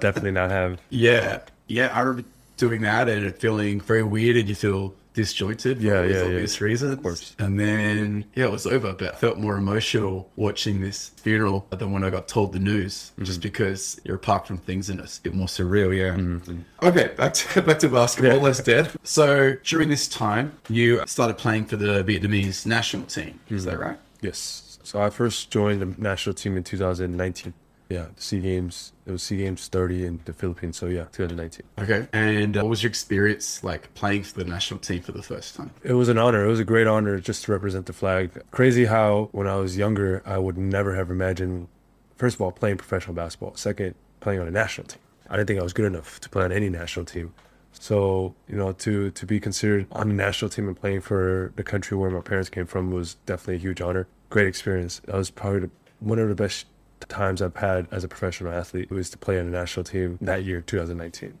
[0.00, 0.80] definitely not have.
[0.90, 1.88] yeah, yeah.
[1.92, 5.78] I remember doing that and feeling very weird, and you feel disjointed.
[5.78, 6.22] For Yeah, yeah, yeah.
[6.24, 6.92] obvious reasons.
[6.92, 7.34] Of course.
[7.40, 8.92] And then yeah, it was over.
[8.92, 13.10] But I felt more emotional watching this funeral than when I got told the news,
[13.12, 13.24] Mm-hmm.
[13.24, 15.90] just because you're apart from things and it's a bit more surreal.
[15.96, 16.88] Yeah.
[16.88, 18.40] Okay, back to back to basketball.
[18.40, 18.90] Let's dead.
[19.02, 23.40] So during this time, you started playing for the Vietnamese national team.
[23.48, 23.70] Is Mm-hmm.
[23.70, 23.98] that right?
[24.20, 24.78] Yes.
[24.84, 27.52] So I first joined the national team in 2019.
[27.88, 28.92] Yeah, the Sea Games.
[29.06, 30.76] It was Sea Games 30 in the Philippines.
[30.76, 31.62] So yeah, 2019.
[31.78, 32.08] Okay.
[32.12, 35.54] And uh, what was your experience like playing for the national team for the first
[35.54, 35.70] time?
[35.82, 36.44] It was an honor.
[36.44, 38.42] It was a great honor just to represent the flag.
[38.50, 41.68] Crazy how when I was younger, I would never have imagined,
[42.16, 43.54] first of all, playing professional basketball.
[43.54, 45.00] Second, playing on a national team.
[45.28, 47.34] I didn't think I was good enough to play on any national team.
[47.72, 51.62] So you know, to to be considered on the national team and playing for the
[51.62, 54.08] country where my parents came from was definitely a huge honor.
[54.30, 55.00] Great experience.
[55.04, 55.70] That was probably the,
[56.00, 56.66] one of the best
[57.04, 58.90] times I've had as a professional athlete.
[58.90, 61.36] Was to play on the national team that year, 2019.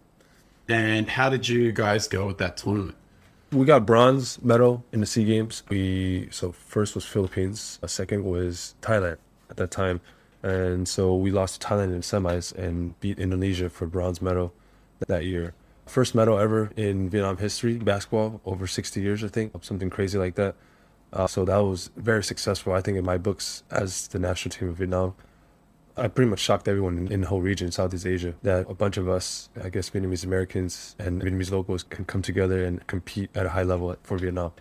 [0.68, 2.96] And how did you guys go with that tournament?
[3.52, 5.62] We got bronze medal in the Sea Games.
[5.68, 10.00] We so first was Philippines, a second was Thailand at that time,
[10.42, 14.52] and so we lost to Thailand in semis and beat Indonesia for bronze medal
[15.06, 15.54] that year.
[15.86, 20.34] First medal ever in Vietnam history, basketball, over 60 years, I think, something crazy like
[20.34, 20.56] that.
[21.12, 24.68] Uh, so that was very successful, I think, in my books as the national team
[24.70, 25.14] of Vietnam.
[25.98, 29.08] I pretty much shocked everyone in, the whole region, Southeast Asia, that a bunch of
[29.08, 33.50] us, I guess Vietnamese Americans and Vietnamese locals can come together and compete at a
[33.50, 34.52] high level for Vietnam.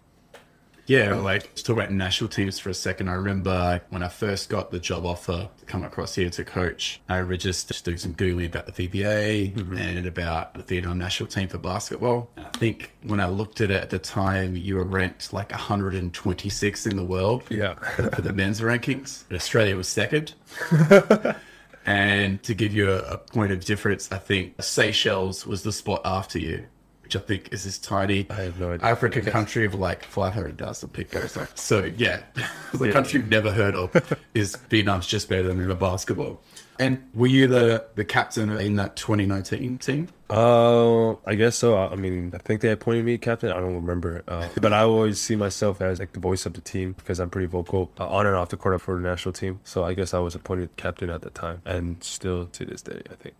[0.87, 3.09] Yeah, like let's talk about national teams for a second.
[3.09, 7.01] I remember when I first got the job offer to come across here to coach,
[7.09, 9.77] I was just, doing some Googling about the VBA mm-hmm.
[9.77, 12.29] and about the Vietnam national team for basketball.
[12.37, 16.85] I think when I looked at it at the time, you were ranked like 126
[16.85, 17.43] in the world.
[17.49, 17.73] Yeah.
[17.95, 19.23] for the men's rankings.
[19.27, 20.33] But Australia was second.
[21.85, 26.01] and to give you a, a point of difference, I think Seychelles was the spot
[26.05, 26.65] after you,
[27.05, 28.87] which I think is this tiny I have no idea.
[28.87, 31.21] African country of like 500,000 people.
[31.27, 32.23] So, so yeah,
[32.73, 36.41] the country you've never heard of is Vietnam's just better than in the basketball.
[36.77, 40.09] And were you the, the captain in that 2019 team?
[40.29, 41.77] Uh, I guess so.
[41.77, 43.51] I I mean, I think they appointed me captain.
[43.51, 44.23] I don't remember.
[44.27, 47.29] Uh, but I always see myself as like the voice of the team because I'm
[47.29, 49.59] pretty vocal uh, on and off the court for the national team.
[49.63, 53.03] So I guess I was appointed captain at the time and still to this day,
[53.09, 53.35] I think.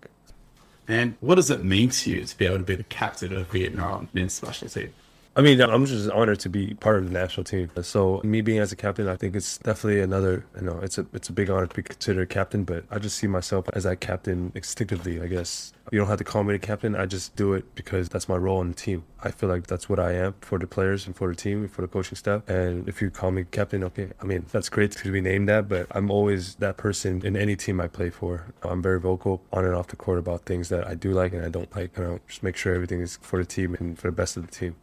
[0.88, 3.48] And what does it mean to you to be able to be the captain of
[3.48, 4.93] Vietnam men's national team?
[5.38, 7.69] I mean, I'm just honored to be part of the national team.
[7.82, 10.45] So me being as a captain, I think it's definitely another.
[10.56, 12.63] You know, it's a it's a big honor to be considered captain.
[12.63, 15.21] But I just see myself as that captain instinctively.
[15.21, 16.95] I guess you don't have to call me the captain.
[16.95, 19.04] I just do it because that's my role on the team.
[19.21, 21.71] I feel like that's what I am for the players and for the team and
[21.71, 22.48] for the coaching staff.
[22.48, 25.67] And if you call me captain, okay, I mean that's great to be named that.
[25.67, 28.54] But I'm always that person in any team I play for.
[28.63, 31.43] I'm very vocal on and off the court about things that I do like and
[31.43, 31.98] I don't like.
[31.98, 34.45] You know, just make sure everything is for the team and for the best of
[34.45, 34.78] the team.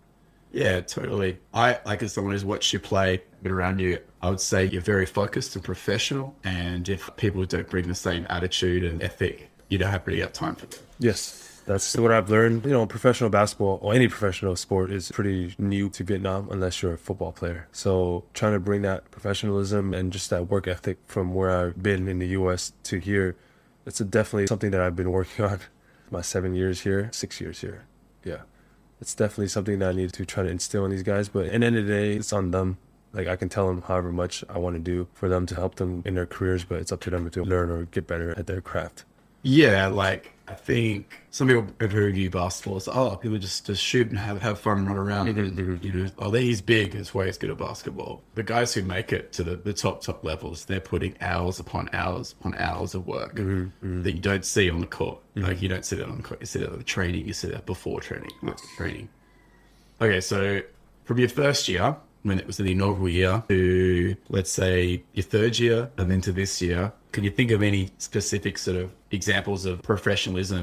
[0.53, 1.39] Yeah, totally.
[1.55, 4.83] I, like as someone who's watched you play, been around you, I would say you're
[4.83, 6.37] very focused and professional.
[6.45, 10.33] And if people don't bring the same attitude and ethic, you don't have really have
[10.33, 10.81] time for them.
[10.99, 12.65] Yes, that's what I've learned.
[12.65, 16.95] You know, professional basketball or any professional sport is pretty new to Vietnam unless you're
[16.95, 17.69] a football player.
[17.73, 22.09] So trying to bring that professionalism and just that work ethic from where I've been
[22.09, 22.73] in the U.S.
[22.85, 23.37] to here,
[23.87, 25.61] it's definitely something that I've been working on
[26.11, 27.85] my seven years here, six years here.
[28.25, 28.43] Yeah.
[29.03, 31.29] It's definitely something that I need to try to instill in these guys.
[31.29, 32.79] But at the end of the day, it's on them.
[33.13, 35.75] Like I can tell them however much I want to do for them to help
[35.75, 38.47] them in their careers, but it's up to them to learn or get better at
[38.47, 39.05] their craft.
[39.43, 43.83] Yeah, like I think some people have who view basketball as oh, people just just
[43.83, 45.29] shoot and have have fun, and run around.
[45.29, 45.87] Mm-hmm, mm-hmm.
[45.87, 48.23] You know, oh, he's big, that's why he's good at basketball.
[48.35, 51.89] The guys who make it to the, the top top levels, they're putting hours upon
[51.95, 55.21] hours upon hours of work mm-hmm, that you don't see on the court.
[55.35, 56.41] Like you don't see that on the court.
[56.41, 57.27] You see that on the training.
[57.27, 59.09] You see that before training, after training.
[60.03, 60.61] Okay, so
[61.05, 65.59] from your first year, when it was the inaugural year, to let's say your third
[65.59, 69.67] year, and then to this year, can you think of any specific sort of examples
[69.67, 70.59] of professionalism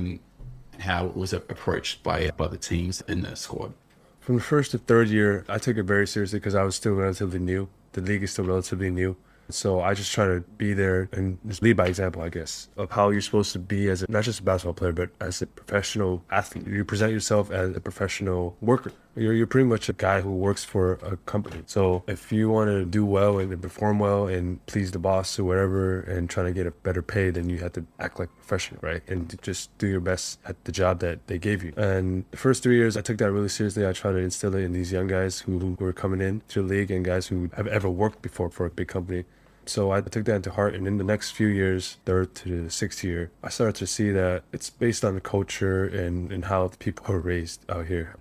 [0.76, 3.74] and how it was approached by by the teams in the squad?
[4.20, 6.94] From the first to third year, I took it very seriously because I was still
[6.94, 7.68] relatively new.
[7.94, 9.16] The league is still relatively new.
[9.50, 12.92] So I just try to be there and just lead by example, I guess, of
[12.92, 15.48] how you're supposed to be as a, not just a basketball player, but as a
[15.48, 16.68] professional athlete.
[16.68, 18.92] You present yourself as a professional worker.
[19.16, 21.64] You're, you're pretty much a guy who works for a company.
[21.66, 25.44] So if you want to do well and perform well and please the boss or
[25.44, 28.36] whatever and trying to get a better pay, then you have to act like a
[28.36, 29.02] professional, right?
[29.08, 31.74] And just do your best at the job that they gave you.
[31.76, 33.86] And the first three years, I took that really seriously.
[33.86, 36.62] I tried to instill it in these young guys who, who were coming in to
[36.62, 39.26] the league and guys who have ever worked before for a big company.
[39.70, 42.72] So I took that into heart, and in the next few years, third to the
[42.72, 46.72] sixth year, I started to see that it's based on the culture and, and how
[46.80, 48.16] people are raised out here.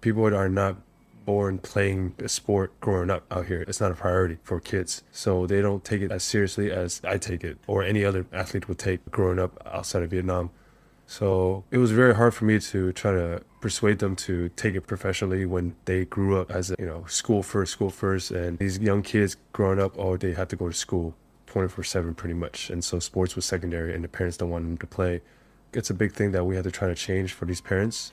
[0.00, 0.76] People are not
[1.26, 3.62] born playing a sport growing up out here.
[3.68, 5.02] It's not a priority for kids.
[5.12, 8.68] So they don't take it as seriously as I take it or any other athlete
[8.68, 10.50] would take growing up outside of Vietnam.
[11.06, 14.86] So it was very hard for me to try to persuade them to take it
[14.86, 18.78] professionally when they grew up as a, you know school first, school first, and these
[18.78, 21.14] young kids growing up, oh, they had to go to school
[21.46, 24.86] 24/7 pretty much, and so sports was secondary, and the parents don't want them to
[24.86, 25.20] play.
[25.72, 28.12] It's a big thing that we have to try to change for these parents.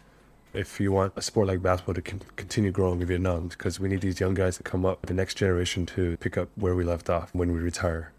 [0.54, 4.02] If you want a sport like basketball to continue growing in Vietnam, because we need
[4.02, 7.10] these young guys to come up, the next generation to pick up where we left
[7.10, 8.12] off when we retire.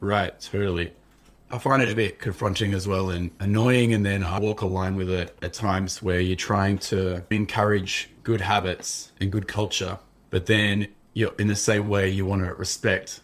[0.00, 0.92] Right, totally.
[1.50, 4.66] I find it a bit confronting as well and annoying, and then I walk a
[4.66, 9.98] line with it at times where you're trying to encourage good habits and good culture,
[10.30, 13.20] but then you're in the same way you want to respect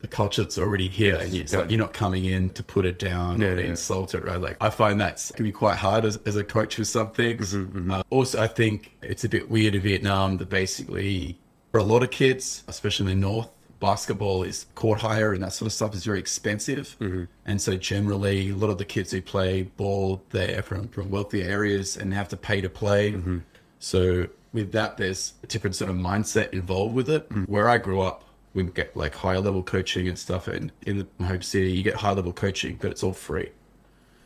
[0.00, 2.98] the culture that's already here, and it's like you're not coming in to put it
[3.00, 3.66] down Yeah, or yeah.
[3.66, 4.40] insult it, right?
[4.40, 7.52] Like I find that can be quite hard as, as a coach with some things.
[7.54, 11.36] Uh, also, I think it's a bit weird in Vietnam that basically
[11.72, 13.48] for a lot of kids, especially in the north,
[13.80, 16.96] basketball is court hire and that sort of stuff is very expensive.
[17.00, 17.24] Mm-hmm.
[17.46, 21.48] And so generally, a lot of the kids who play ball, they're from, from wealthier
[21.48, 23.12] areas and have to pay to play.
[23.12, 23.38] Mm-hmm.
[23.78, 27.28] So with that, there's a different sort of mindset involved with it.
[27.30, 27.48] Mm.
[27.48, 30.48] Where I grew up, we get like higher level coaching and stuff.
[30.48, 33.50] And in my home city, you get high level coaching, but it's all free.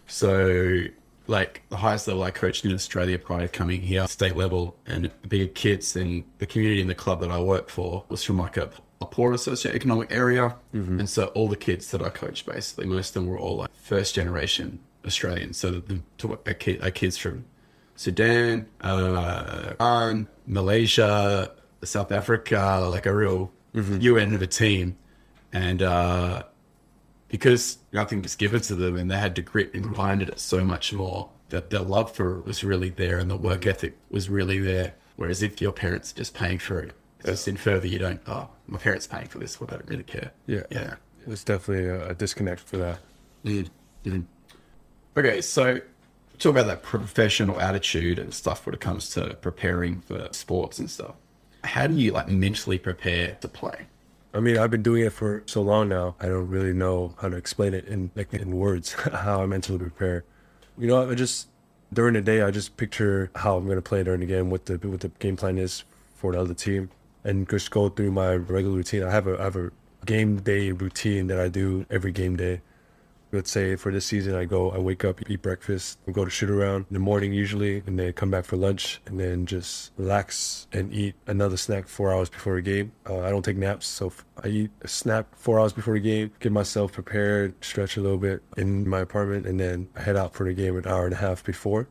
[0.07, 0.85] So,
[1.27, 5.11] like the highest level I coached in Australia prior to coming here, state level, and
[5.29, 8.57] being kids and the community in the club that I work for was from like
[8.57, 8.71] a,
[9.03, 10.57] a poor socioeconomic area.
[11.01, 13.71] And so all the kids that I coached, basically, most of them were all like
[13.75, 15.59] first generation Australians.
[15.59, 17.45] So the, to a kid, kids from
[17.97, 21.53] Sudan, uh, Iran, Malaysia,
[21.85, 24.97] South Africa, like a real UN of a team.
[25.53, 26.45] And uh,
[27.29, 30.39] because nothing was given to them and they had to grit and grind at it
[30.39, 33.97] so much more that their love for it was really there and the work ethic
[34.11, 34.95] was really there.
[35.17, 36.93] Whereas if your parents are just paying for it,
[37.25, 40.03] just in further, you don't, oh, my parents paying for this, well, I don't really
[40.03, 40.33] care.
[40.47, 40.63] Yeah.
[40.71, 40.95] Yeah.
[41.27, 42.99] It's definitely a, a disconnect for that.
[43.45, 43.69] Mm.
[44.05, 44.25] Mm.
[45.17, 45.81] Okay, so
[46.39, 50.91] talk about that professional attitude and stuff when it comes to preparing for sports and
[50.91, 51.15] stuff.
[51.65, 53.87] How do you like mentally prepare to play?
[54.35, 56.17] I mean, I've been doing it for so long now.
[56.19, 59.79] I don't really know how to explain it in like in words how I mentally
[59.79, 60.25] prepare.
[60.79, 61.49] You know, I just
[61.93, 64.77] during the day I just picture how I'm gonna play during the game, what the
[64.79, 66.91] what the game plan is for the other team,
[67.25, 69.03] and just go through my regular routine.
[69.03, 69.71] I have a I have a
[70.05, 72.61] game day routine that I do every game day.
[73.35, 76.51] Let's say for this season, I go, I wake up, eat breakfast, go to shoot
[76.51, 80.67] around in the morning usually, and then come back for lunch, and then just relax
[80.71, 82.93] and eat another snack four hours before a game.
[83.09, 84.13] Uh, I don't take naps, so
[84.45, 88.19] I eat a snack four hours before the game, get myself prepared, stretch a little
[88.19, 91.19] bit in my apartment, and then head out for the game an hour and a
[91.19, 91.89] half before.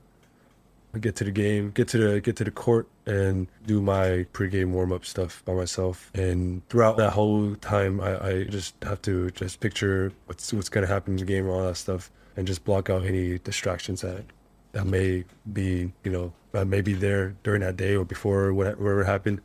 [0.93, 4.25] I get to the game, get to the get to the court, and do my
[4.33, 6.11] pregame warm up stuff by myself.
[6.13, 10.87] And throughout that whole time, I, I just have to just picture what's what's gonna
[10.87, 14.25] happen in the game and all that stuff, and just block out any distractions that
[14.73, 15.23] that may
[15.53, 19.41] be you know that may be there during that day or before whatever, whatever happened.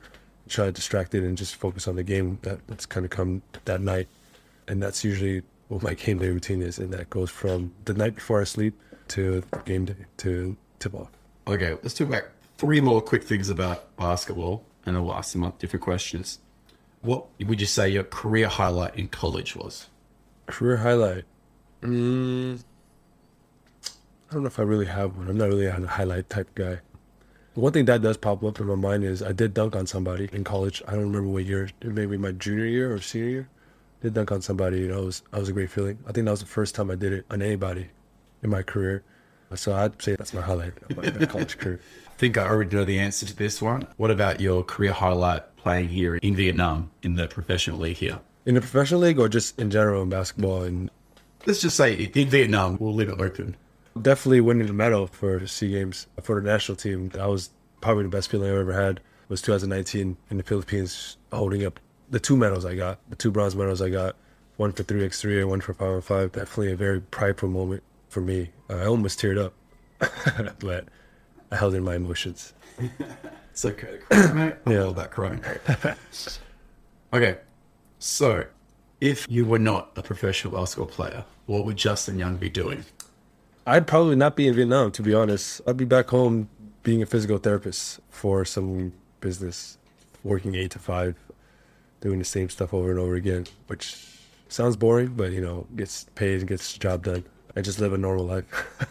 [0.48, 3.42] Try to distract it and just focus on the game that, that's kind of come
[3.64, 4.08] that night,
[4.68, 8.16] and that's usually what my game day routine is, and that goes from the night
[8.16, 8.74] before I sleep
[9.08, 11.15] to game day to tip off.
[11.48, 12.24] Okay, let's talk about
[12.58, 14.64] three more quick things about basketball.
[14.84, 16.40] and then we'll ask some different questions.
[17.02, 19.88] What would you say your career highlight in college was?
[20.46, 21.24] Career highlight.
[21.82, 22.62] Mm,
[24.28, 25.28] I don't know if I really have one.
[25.28, 26.80] I'm not really a highlight type guy.
[27.54, 30.28] One thing that does pop up in my mind is I did dunk on somebody
[30.32, 30.82] in college.
[30.86, 33.48] I don't remember what year, maybe my junior year or senior year.
[34.02, 34.80] Did dunk on somebody.
[34.80, 35.98] You know, it was, that was a great feeling.
[36.06, 37.88] I think that was the first time I did it on anybody
[38.42, 39.04] in my career.
[39.54, 41.80] So I'd say that's my highlight of my college career.
[42.06, 43.86] I think I already know the answer to this one.
[43.96, 48.18] What about your career highlight playing here in Vietnam in the professional league here?
[48.44, 50.90] In the professional league or just in general in basketball and
[51.46, 53.56] Let's just say in Vietnam, we'll leave it open.
[54.02, 57.10] definitely winning the medal for SEA Games for the national team.
[57.10, 59.00] That was probably the best feeling I've ever had.
[59.28, 61.78] Was 2019 in the Philippines, holding up
[62.10, 64.16] the two medals I got, the two bronze medals I got,
[64.56, 66.32] one for 3x3 and one for 5x5.
[66.32, 67.82] Definitely a very prideful moment
[68.16, 68.48] for me.
[68.70, 69.52] I almost teared up,
[70.58, 70.86] but
[71.52, 72.54] I held in my emotions.
[73.50, 74.54] It's okay to cry, mate.
[74.64, 74.84] I'm Yeah.
[74.84, 75.44] all about crying.
[77.12, 77.36] okay,
[77.98, 78.46] so
[79.02, 82.86] if you were not a professional basketball player, what would Justin Young be doing?
[83.66, 85.60] I'd probably not be in Vietnam, to be honest.
[85.66, 86.48] I'd be back home
[86.84, 89.76] being a physical therapist for some business,
[90.24, 91.16] working eight to five,
[92.00, 93.94] doing the same stuff over and over again, which
[94.48, 97.22] sounds boring, but you know, gets paid and gets the job done.
[97.56, 98.44] I just live a normal life.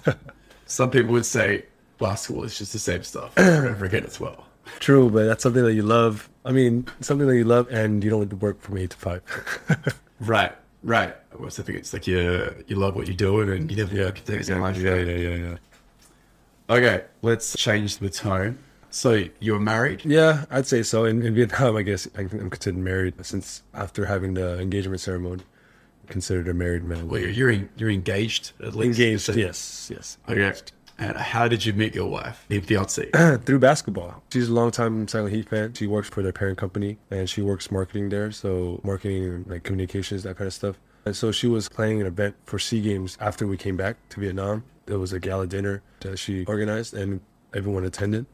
[0.66, 1.66] Some people would say
[2.00, 4.46] basketball is just the same stuff over and over again as well.
[4.80, 6.28] True, but that's something that you love.
[6.44, 8.98] I mean, something that you love, and you don't have to work from eight to
[8.98, 9.22] five.
[10.22, 11.14] Right, right.
[11.34, 14.12] I was thinking it's like you you love what you're doing and you never yeah,
[14.12, 14.78] take it so much.
[14.78, 15.58] yeah, yeah, yeah.
[16.70, 18.58] Okay, let's change the tone.
[18.92, 20.04] So you were married?
[20.06, 21.04] Yeah, I'd say so.
[21.04, 25.44] In, in Vietnam, I guess I- I'm considered married since after having the engagement ceremony,
[26.08, 27.08] considered a married man.
[27.08, 29.00] Well, you're you're, en- you're engaged at least.
[29.00, 30.18] Engaged, So- yes, yes.
[30.30, 30.54] Okay.
[30.98, 33.10] And how did you meet your wife, your fiance?
[33.46, 34.24] Through basketball.
[34.32, 35.74] She's a longtime Saigon Heat fan.
[35.74, 38.32] She works for their parent company and she works marketing there.
[38.32, 40.80] So marketing like communications, that kind of stuff.
[41.06, 44.22] And so she was planning an event for SEA Games after we came back to
[44.22, 44.64] Vietnam.
[44.86, 47.20] There was a gala dinner that she organized and
[47.54, 48.26] everyone attended.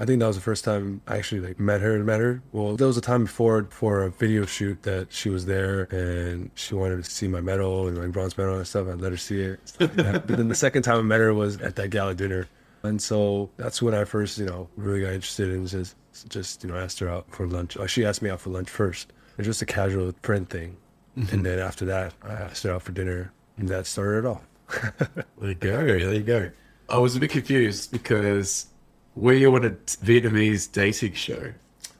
[0.00, 2.42] I think that was the first time I actually like met her and met her.
[2.52, 6.50] Well, there was a time before for a video shoot that she was there and
[6.54, 8.88] she wanted to see my medal and my bronze medal and stuff.
[8.88, 9.60] I let her see it.
[9.78, 12.48] like but then the second time I met her was at that gala dinner.
[12.82, 15.94] And so that's when I first, you know, really got interested in just,
[16.30, 17.76] just you know, asked her out for lunch.
[17.88, 19.10] She asked me out for lunch first.
[19.32, 20.78] It was just a casual friend thing.
[21.18, 21.34] Mm-hmm.
[21.34, 23.34] And then after that, I asked her out for dinner.
[23.58, 24.46] And that started it off.
[25.40, 25.84] There you go.
[25.84, 26.50] There you go.
[26.88, 28.66] I was a bit confused because
[29.14, 31.52] were you on a Vietnamese dating show?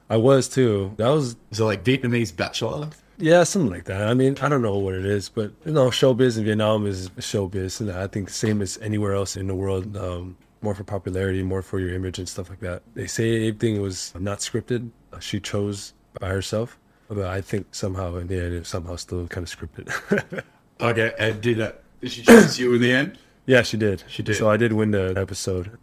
[0.09, 0.93] I was too.
[0.97, 2.89] That was it like Vietnamese bachelor?
[3.17, 4.07] Yeah, something like that.
[4.07, 7.09] I mean, I don't know what it is, but you know, showbiz in Vietnam is
[7.11, 9.95] showbiz, and I think same as anywhere else in the world.
[9.95, 12.83] Um, more for popularity, more for your image and stuff like that.
[12.93, 14.91] They say everything was not scripted.
[15.19, 16.77] She chose by herself,
[17.09, 20.43] but I think somehow in the end, it somehow still kind of scripted.
[20.81, 21.83] Okay, and did that?
[22.01, 23.19] Did she choose you in the end?
[23.45, 24.03] yeah, she did.
[24.07, 24.35] She did.
[24.35, 25.77] So I did win the episode.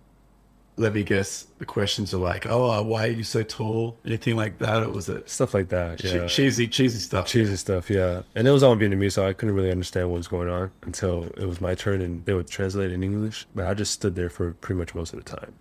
[0.78, 1.46] Let me guess.
[1.58, 4.90] The questions are like, "Oh, uh, why are you so tall?" Anything like that, or
[4.90, 6.02] was it Stuff like that.
[6.02, 6.26] Yeah.
[6.26, 7.26] cheesy, cheesy stuff?
[7.26, 8.22] cheesy stuff, yeah.
[8.34, 10.70] And it was all in Vietnamese, so I couldn't really understand what was going on
[10.82, 13.46] until it was my turn and they would translate in English.
[13.54, 15.54] But I just stood there for pretty much most of the time.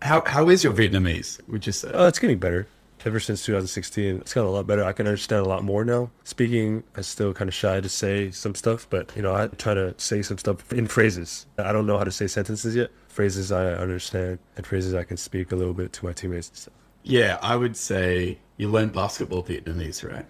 [0.00, 1.40] How how is your Vietnamese?
[1.48, 1.90] Would you say?
[1.90, 2.68] Uh, it's getting better.
[3.04, 4.82] Ever since 2016, it's gotten a lot better.
[4.82, 6.10] I can understand a lot more now.
[6.24, 9.74] Speaking, I'm still kind of shy to say some stuff, but you know, I try
[9.74, 11.46] to say some stuff in phrases.
[11.58, 12.90] I don't know how to say sentences yet.
[13.18, 16.56] Phrases I understand and phrases I can speak a little bit to my teammates and
[16.56, 16.74] stuff.
[17.02, 20.24] yeah, I would say you learn basketball Vietnamese, right?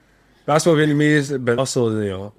[0.46, 2.32] Basketball Vietnamese, but also you know,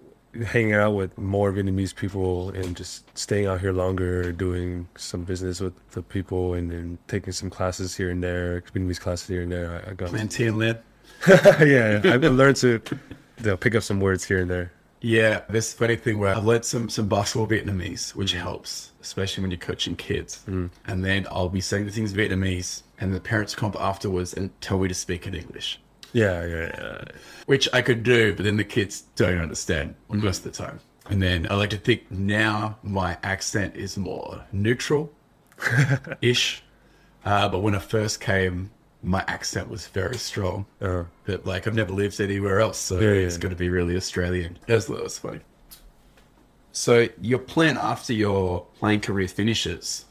[0.43, 5.59] hanging out with more Vietnamese people and just staying out here longer, doing some business
[5.59, 9.51] with the people, and then taking some classes here and there, Vietnamese classes here and
[9.51, 9.83] there.
[9.85, 10.79] I, I got And Tien Lin.
[11.27, 12.13] yeah, yeah.
[12.15, 14.71] I've learned to you know, pick up some words here and there.
[15.01, 19.51] Yeah, this funny thing where I've learned some some basketball Vietnamese, which helps, especially when
[19.51, 20.43] you're coaching kids.
[20.47, 24.49] And then I'll be saying the things Vietnamese, and the parents come up afterwards and
[24.61, 25.79] tell me to speak in English,
[26.11, 27.03] Yeah, yeah, yeah.
[27.45, 30.79] which I could do, but then the kids don't understand most of the time.
[31.09, 35.11] And then I like to think now my accent is more neutral
[36.21, 36.63] ish.
[37.25, 38.71] Uh, but when I first came,
[39.01, 40.65] my accent was very strong.
[40.81, 43.25] Uh, But like I've never lived anywhere else, so Yeah, yeah.
[43.27, 44.57] it's going to be really Australian.
[44.67, 45.39] That's that was funny.
[46.71, 50.05] So your plan after your playing career finishes?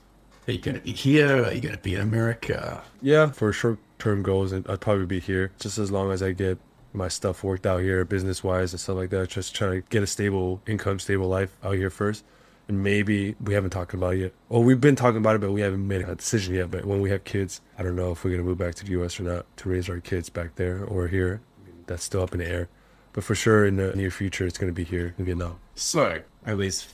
[0.47, 1.45] Are you going to be here?
[1.45, 2.83] Are you going to be in America?
[3.03, 6.33] yeah, for short term goals, and I'd probably be here just as long as I
[6.33, 6.59] get
[6.95, 9.29] my stuff worked out here, business wise and stuff like that.
[9.29, 12.25] Just trying to get a stable income, stable life out here first,
[12.69, 14.33] And maybe we haven't talked about it yet.
[14.51, 16.71] Well, we've been talking about it, but we haven't made a decision yet.
[16.71, 18.91] But when we have kids, I don't know if we're gonna move back to the
[18.93, 19.19] U.S.
[19.19, 21.41] or not to raise our kids back there or here.
[21.87, 22.69] That's still up in the air.
[23.15, 25.59] But for sure, in the near future, it's gonna be here in Vietnam.
[25.75, 26.91] So, at least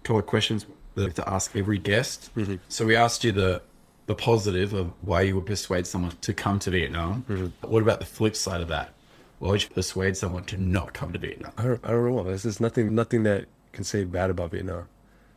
[0.00, 2.34] a couple of questions that I have to ask every guest.
[2.34, 2.56] Mm-hmm.
[2.68, 3.60] So, we asked you the
[4.06, 7.24] the positive of why you would persuade someone to come to Vietnam.
[7.28, 7.70] Mm-hmm.
[7.70, 8.94] What about the flip side of that?
[9.38, 11.52] Why would you persuade someone to not come to Vietnam?
[11.58, 12.24] I don't, I don't know.
[12.24, 14.88] There's nothing, nothing that can say bad about Vietnam.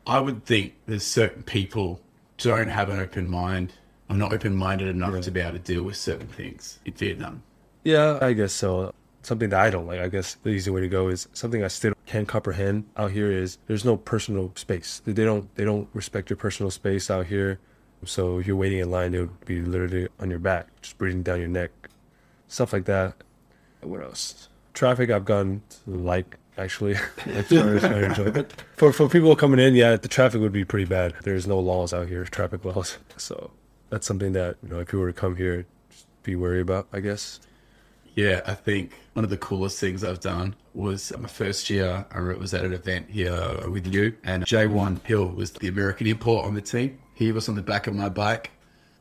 [0.07, 1.99] I would think there's certain people
[2.37, 3.73] don't have an open mind.
[4.09, 7.41] I'm not open minded enough to be able to deal with certain things in Vietnam.
[7.83, 8.93] Yeah, I guess so.
[9.23, 11.67] Something that I don't like, I guess the easy way to go is something I
[11.67, 15.01] still can't comprehend out here is there's no personal space.
[15.05, 17.59] They don't they don't respect your personal space out here.
[18.03, 21.23] So if you're waiting in line, they would be literally on your back, just breathing
[21.23, 21.71] down your neck,
[22.47, 23.15] stuff like that.
[23.81, 24.49] What else?
[24.75, 26.95] Traffic I've gone to like actually.
[26.95, 28.63] I try to- I enjoy it.
[28.77, 31.13] For for people coming in, yeah, the traffic would be pretty bad.
[31.23, 32.97] There's no laws out here, traffic laws.
[33.17, 33.51] So
[33.89, 36.87] that's something that you know if you were to come here, just be wary about,
[36.93, 37.39] I guess.
[38.15, 42.05] Yeah, I think one of the coolest things I've done was my first year.
[42.11, 46.45] I was at an event here with you, and J1 Hill was the American import
[46.45, 46.97] on the team.
[47.13, 48.51] He was on the back of my bike.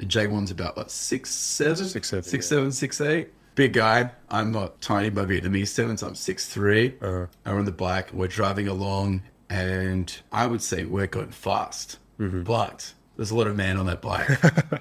[0.00, 2.56] And J1's about what six seven, Six, seven, six yeah.
[2.56, 3.28] seven, six eight.
[3.54, 4.10] Big guy.
[4.30, 6.02] I'm not tiny by Vietnamese.
[6.02, 6.94] I'm six three.
[7.00, 7.26] Uh-huh.
[7.44, 8.12] I'm on the bike.
[8.12, 12.42] We're driving along, and I would say we're going fast, Mm-hmm.
[12.44, 14.28] but there's a lot of man on that bike,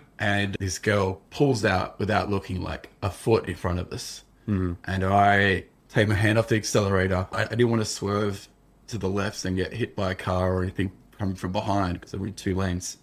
[0.19, 4.73] and this girl pulls out without looking like a foot in front of us, Mm-hmm.
[4.85, 7.27] and I take my hand off the accelerator.
[7.31, 8.47] I, I didn't want to swerve
[8.87, 12.13] to the left and get hit by a car or anything coming from behind because
[12.15, 12.97] we're in two lanes.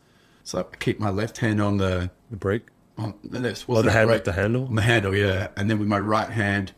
[0.45, 2.67] So I keep my left hand on the The brake.
[3.05, 3.65] Um, on the left.
[3.69, 4.67] Oh, the hand- the handle?
[4.67, 5.49] On the handle, yeah.
[5.57, 6.73] And then with my right hand,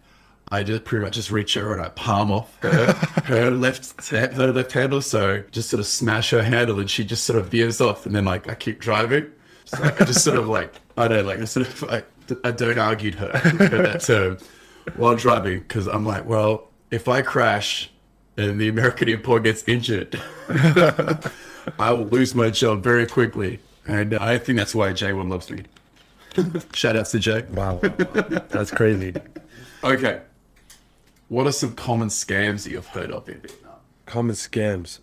[0.51, 2.93] I just pretty much just reach her and I palm off her,
[3.25, 5.01] her left her left handle.
[5.01, 8.07] So just sort of smash her handle, and she just sort of veers off.
[8.07, 9.31] And then like I keep driving.
[9.65, 12.07] So like, I just sort of like I don't like I sort of like
[12.45, 14.39] I don't argued her at that term
[14.97, 17.91] while driving because I'm like, well, if I crash
[18.37, 23.61] and the American import gets injured, I will lose my job very quickly.
[23.87, 25.65] And I think that's why J1 loves me.
[26.75, 27.45] Shout outs to Jay.
[27.53, 27.79] Wow,
[28.49, 29.15] that's crazy.
[29.85, 30.21] Okay.
[31.29, 33.73] What are some common scams that you've heard of in Vietnam?
[34.07, 34.99] Common scams.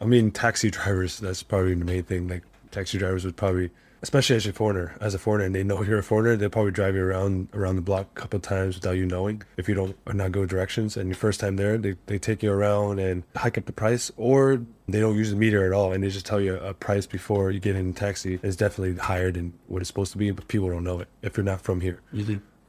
[0.00, 1.18] I mean, taxi drivers.
[1.18, 2.28] That's probably the main thing.
[2.28, 3.70] Like taxi drivers would probably,
[4.02, 6.72] especially as a foreigner, as a foreigner, and they know you're a foreigner, they'll probably
[6.72, 9.42] drive you around around the block a couple of times without you knowing.
[9.56, 12.42] If you don't or not go directions, and your first time there, they, they take
[12.42, 15.92] you around and hike up the price, or they don't use the meter at all,
[15.92, 18.38] and they just tell you a price before you get in the taxi.
[18.42, 21.36] It's definitely higher than what it's supposed to be, but people don't know it if
[21.36, 22.00] you're not from here.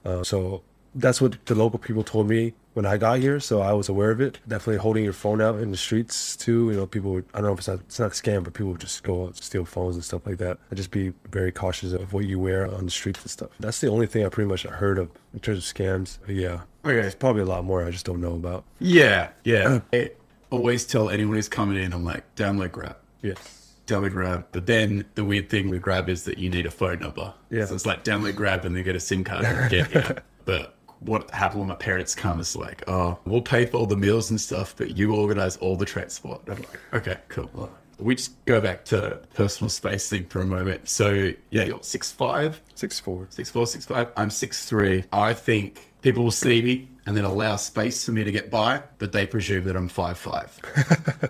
[0.06, 0.64] Uh, so
[0.96, 3.40] that's what the local people told me when I got here.
[3.40, 4.38] So I was aware of it.
[4.48, 6.70] Definitely holding your phone out in the streets too.
[6.70, 8.54] You know, people would, I don't know if it's not, it's not a scam, but
[8.54, 10.60] people would just go out steal phones and stuff like that.
[10.72, 13.50] I just be very cautious of what you wear on the streets and stuff.
[13.60, 16.20] That's the only thing I pretty much heard of in terms of scams.
[16.24, 16.62] But yeah.
[16.86, 17.02] Oh, okay.
[17.02, 18.64] There's probably a lot more I just don't know about.
[18.80, 19.80] Yeah, yeah.
[19.92, 20.12] Uh, I
[20.52, 22.98] always tell anyone who's coming in, I'm like, download Grab.
[23.24, 23.74] Yes.
[23.88, 24.46] Download Grab.
[24.52, 27.34] But then the weird thing with Grab is that you need a phone number.
[27.50, 27.66] Yeah.
[27.66, 30.24] So it's like download Grab and then get a SIM card and get here.
[30.46, 33.98] But what happened when my parents come is like, oh, we'll pay for all the
[33.98, 36.42] meals and stuff, but you organize all the transport.
[36.48, 37.70] I'm like, okay, cool.
[38.00, 40.88] We just go back to personal space thing for a moment.
[40.88, 42.62] So yeah, you're six five.
[42.76, 43.28] Six four.
[43.30, 44.10] Six four, six five.
[44.16, 45.06] I'm six three.
[45.12, 48.84] I think people will see me and then allow space for me to get by,
[48.98, 50.60] but they presume that I'm five five.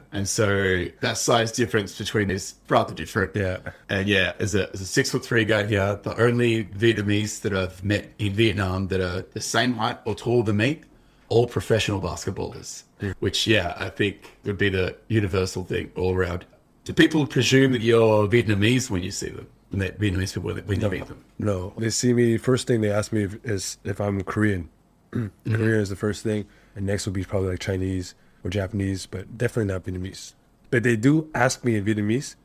[0.12, 3.36] and so that size difference between is rather different.
[3.36, 3.60] Yeah.
[3.88, 7.54] And yeah, as a, as a six foot three guy here, the only Vietnamese that
[7.54, 10.82] I've met in Vietnam that are the same height or taller than me,
[11.30, 12.84] all professional basketballers.
[13.20, 16.46] Which yeah, I think would be the universal thing all around.
[16.86, 19.48] Do people presume that you're Vietnamese when you see them?
[19.72, 21.24] Vietnamese people when you meet them?
[21.40, 22.38] No, they see me.
[22.38, 24.70] First thing they ask me if, is if I'm Korean.
[25.12, 26.46] Korean is the first thing,
[26.76, 30.34] and next would be probably like Chinese or Japanese, but definitely not Vietnamese.
[30.70, 32.36] But they do ask me in Vietnamese,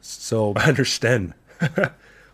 [0.00, 1.34] so I understand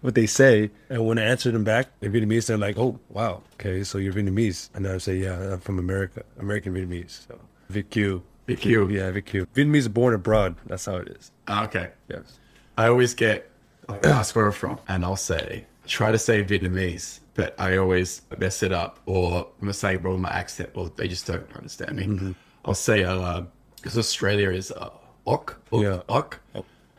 [0.01, 0.71] what they say.
[0.89, 4.13] And when I answer them back in Vietnamese, they're like, "Oh, wow, okay, so you're
[4.13, 7.39] Vietnamese." And I say, "Yeah, I'm from America, American Vietnamese." So
[7.69, 8.23] Viet Kieu.
[8.47, 8.89] Viet Kieu.
[8.89, 9.47] Yeah, Viet Kieu.
[9.55, 10.57] Vietnamese born abroad.
[10.67, 11.33] That's how it is.
[11.47, 11.91] Ah, okay.
[12.09, 12.39] Yes.
[12.77, 13.51] I always get
[13.89, 17.77] like, ah, asked where I'm from, and I'll say, try to say Vietnamese, but I
[17.77, 21.51] always mess it up, or I'm saying wrong with my accent, or they just don't
[21.57, 22.05] understand me.
[22.05, 22.33] Mm-hmm.
[22.65, 23.43] I'll say, uh,
[23.77, 24.91] because Australia is uh,
[25.27, 26.01] ok, ok, Yeah.
[26.09, 26.37] ok,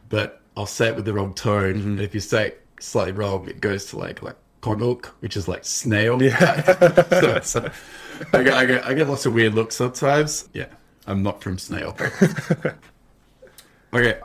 [0.09, 1.75] but I'll say it with the wrong tone.
[1.75, 1.87] Mm-hmm.
[1.89, 5.47] And if you say it slightly wrong, it goes to like like konok, which is
[5.47, 6.21] like snail.
[6.21, 6.61] Yeah.
[7.09, 7.71] so, so
[8.33, 10.49] I, get, I, get, I get lots of weird looks sometimes.
[10.53, 10.67] Yeah,
[11.05, 11.95] I'm not from snail.
[13.91, 14.19] Okay.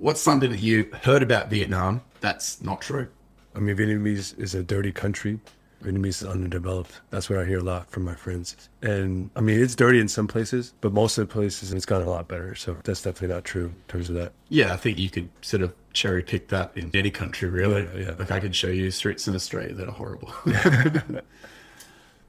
[0.00, 3.08] What's something that you heard about Vietnam that's not true?
[3.54, 5.38] I mean, Vietnamese is a dirty country.
[5.82, 7.02] Vietnamese is underdeveloped.
[7.10, 8.56] That's what I hear a lot from my friends.
[8.80, 12.08] And I mean, it's dirty in some places, but most of the places it's gotten
[12.08, 12.54] a lot better.
[12.54, 14.32] So that's definitely not true in terms of that.
[14.48, 17.82] Yeah, I think you could sort of cherry pick that in any country, really.
[17.82, 18.14] Yeah, yeah.
[18.18, 20.32] Like I could show you streets in Australia that are horrible.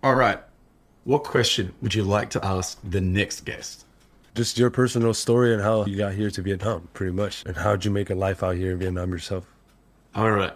[0.03, 0.39] All right.
[1.05, 3.85] What question would you like to ask the next guest?
[4.33, 7.43] Just your personal story and how you got here to Vietnam, pretty much.
[7.45, 9.45] And how'd you make a life out here in Vietnam yourself?
[10.15, 10.53] All right.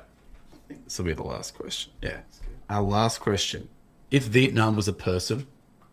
[0.70, 1.92] This will be the last question.
[2.02, 2.20] Yeah.
[2.70, 3.68] Our last question.
[4.12, 5.46] If Vietnam was a person,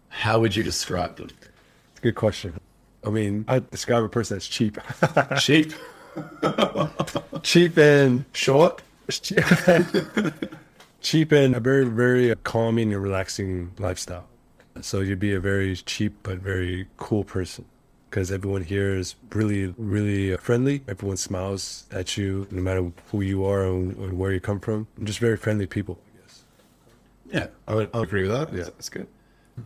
[0.09, 1.30] how would you describe them?
[1.30, 2.61] It's a good question.
[3.05, 4.78] I mean, I describe a person as cheap.
[5.39, 5.72] Cheap,
[7.43, 8.80] cheap and short,
[11.01, 14.28] cheap and a very, very calming and relaxing lifestyle.
[14.83, 17.64] So you'd be a very cheap but very cool person
[18.12, 20.82] because everyone here is really, really friendly.
[20.86, 24.86] Everyone smiles at you no matter who you are and, and where you come from.
[25.02, 26.44] Just very friendly people, I guess.
[27.32, 28.52] Yeah, I would, I would agree with that.
[28.52, 29.06] Yeah, that's good.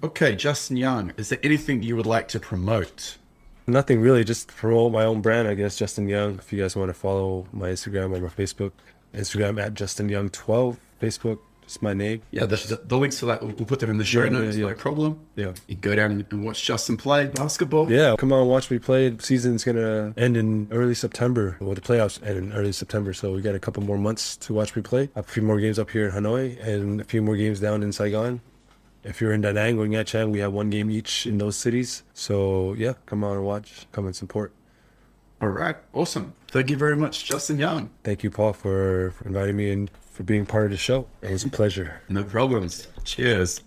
[0.05, 3.19] Okay, Justin Young, is there anything you would like to promote?
[3.67, 5.77] Nothing really, just promote my own brand, I guess.
[5.77, 6.37] Justin Young.
[6.37, 8.71] If you guys want to follow my Instagram or my Facebook,
[9.13, 12.23] Instagram at Justin Young 12, Facebook, just my name.
[12.31, 14.57] Yeah, the, the, links to that, we'll, we'll put them in the show Yeah, notes,
[14.57, 14.75] yeah, no yeah.
[14.77, 15.21] problem.
[15.35, 15.53] Yeah.
[15.67, 17.91] You can go down and, watch Justin play basketball.
[17.91, 19.11] Yeah, come on, watch me play.
[19.11, 21.57] The season's gonna end in early September.
[21.61, 24.55] Well, the playoffs end in early September, so we got a couple more months to
[24.55, 25.11] watch me play.
[25.17, 27.93] A few more games up here in Hanoi, and a few more games down in
[27.93, 28.41] Saigon.
[29.03, 31.57] If you're in Da Nang or Nha Trang, we have one game each in those
[31.57, 32.03] cities.
[32.13, 34.53] So yeah, come on and watch, come and support.
[35.41, 36.33] All right, awesome.
[36.49, 37.91] Thank you very much, Justin Young.
[38.05, 41.07] Thank you, Paul, for, for inviting me and for being part of the show.
[41.21, 42.01] It was a pleasure.
[42.09, 42.89] No problems.
[43.05, 43.61] Cheers.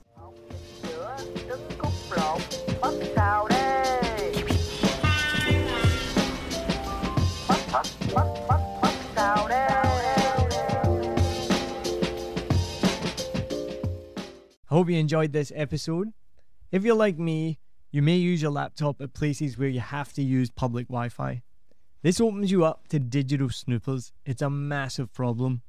[14.71, 16.13] I hope you enjoyed this episode.
[16.71, 17.59] If you're like me,
[17.91, 21.43] you may use your laptop at places where you have to use public Wi Fi.
[22.01, 24.13] This opens you up to digital snoopers.
[24.25, 25.61] It's a massive problem.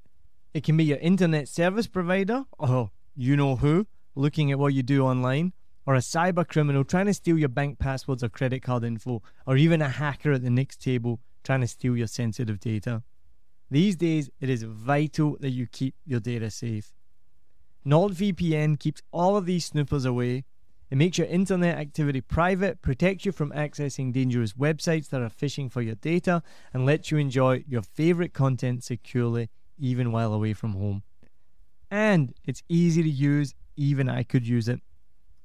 [0.53, 3.87] It can be your internet service provider, or you know who,
[4.17, 5.53] looking at what you do online,
[5.87, 9.57] or a cyber criminal trying to steal your bank passwords or credit card info, or
[9.57, 13.03] even a hacker at the next table trying to steal your sensitive data.
[13.71, 16.95] These days, it is vital that you keep your data safe.
[17.87, 20.45] NordVPN keeps all of these snoopers away.
[20.91, 25.71] It makes your internet activity private, protects you from accessing dangerous websites that are phishing
[25.71, 26.43] for your data,
[26.75, 29.49] and lets you enjoy your favorite content securely
[29.81, 31.03] even while away from home.
[31.91, 34.81] And it's easy to use, even I could use it.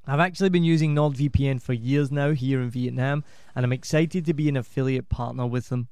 [0.08, 3.24] I've actually been using NordVPN for years now here in Vietnam,
[3.56, 5.88] and I'm excited to be an affiliate partner with them.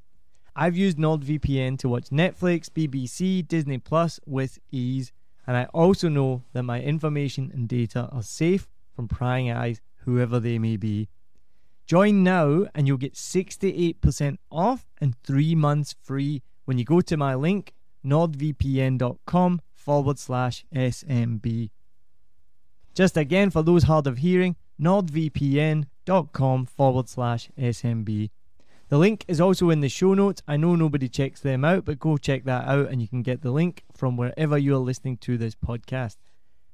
[0.55, 5.11] I've used NordVPN to watch Netflix, BBC, Disney Plus with ease,
[5.47, 10.39] and I also know that my information and data are safe from prying eyes, whoever
[10.39, 11.09] they may be.
[11.87, 17.17] Join now, and you'll get 68% off and three months free when you go to
[17.17, 17.73] my link,
[18.05, 21.69] nordvpn.com forward slash SMB.
[22.93, 28.29] Just again, for those hard of hearing, nordvpn.com forward slash SMB.
[28.89, 30.43] The link is also in the show notes.
[30.47, 33.41] I know nobody checks them out, but go check that out and you can get
[33.41, 36.17] the link from wherever you're listening to this podcast.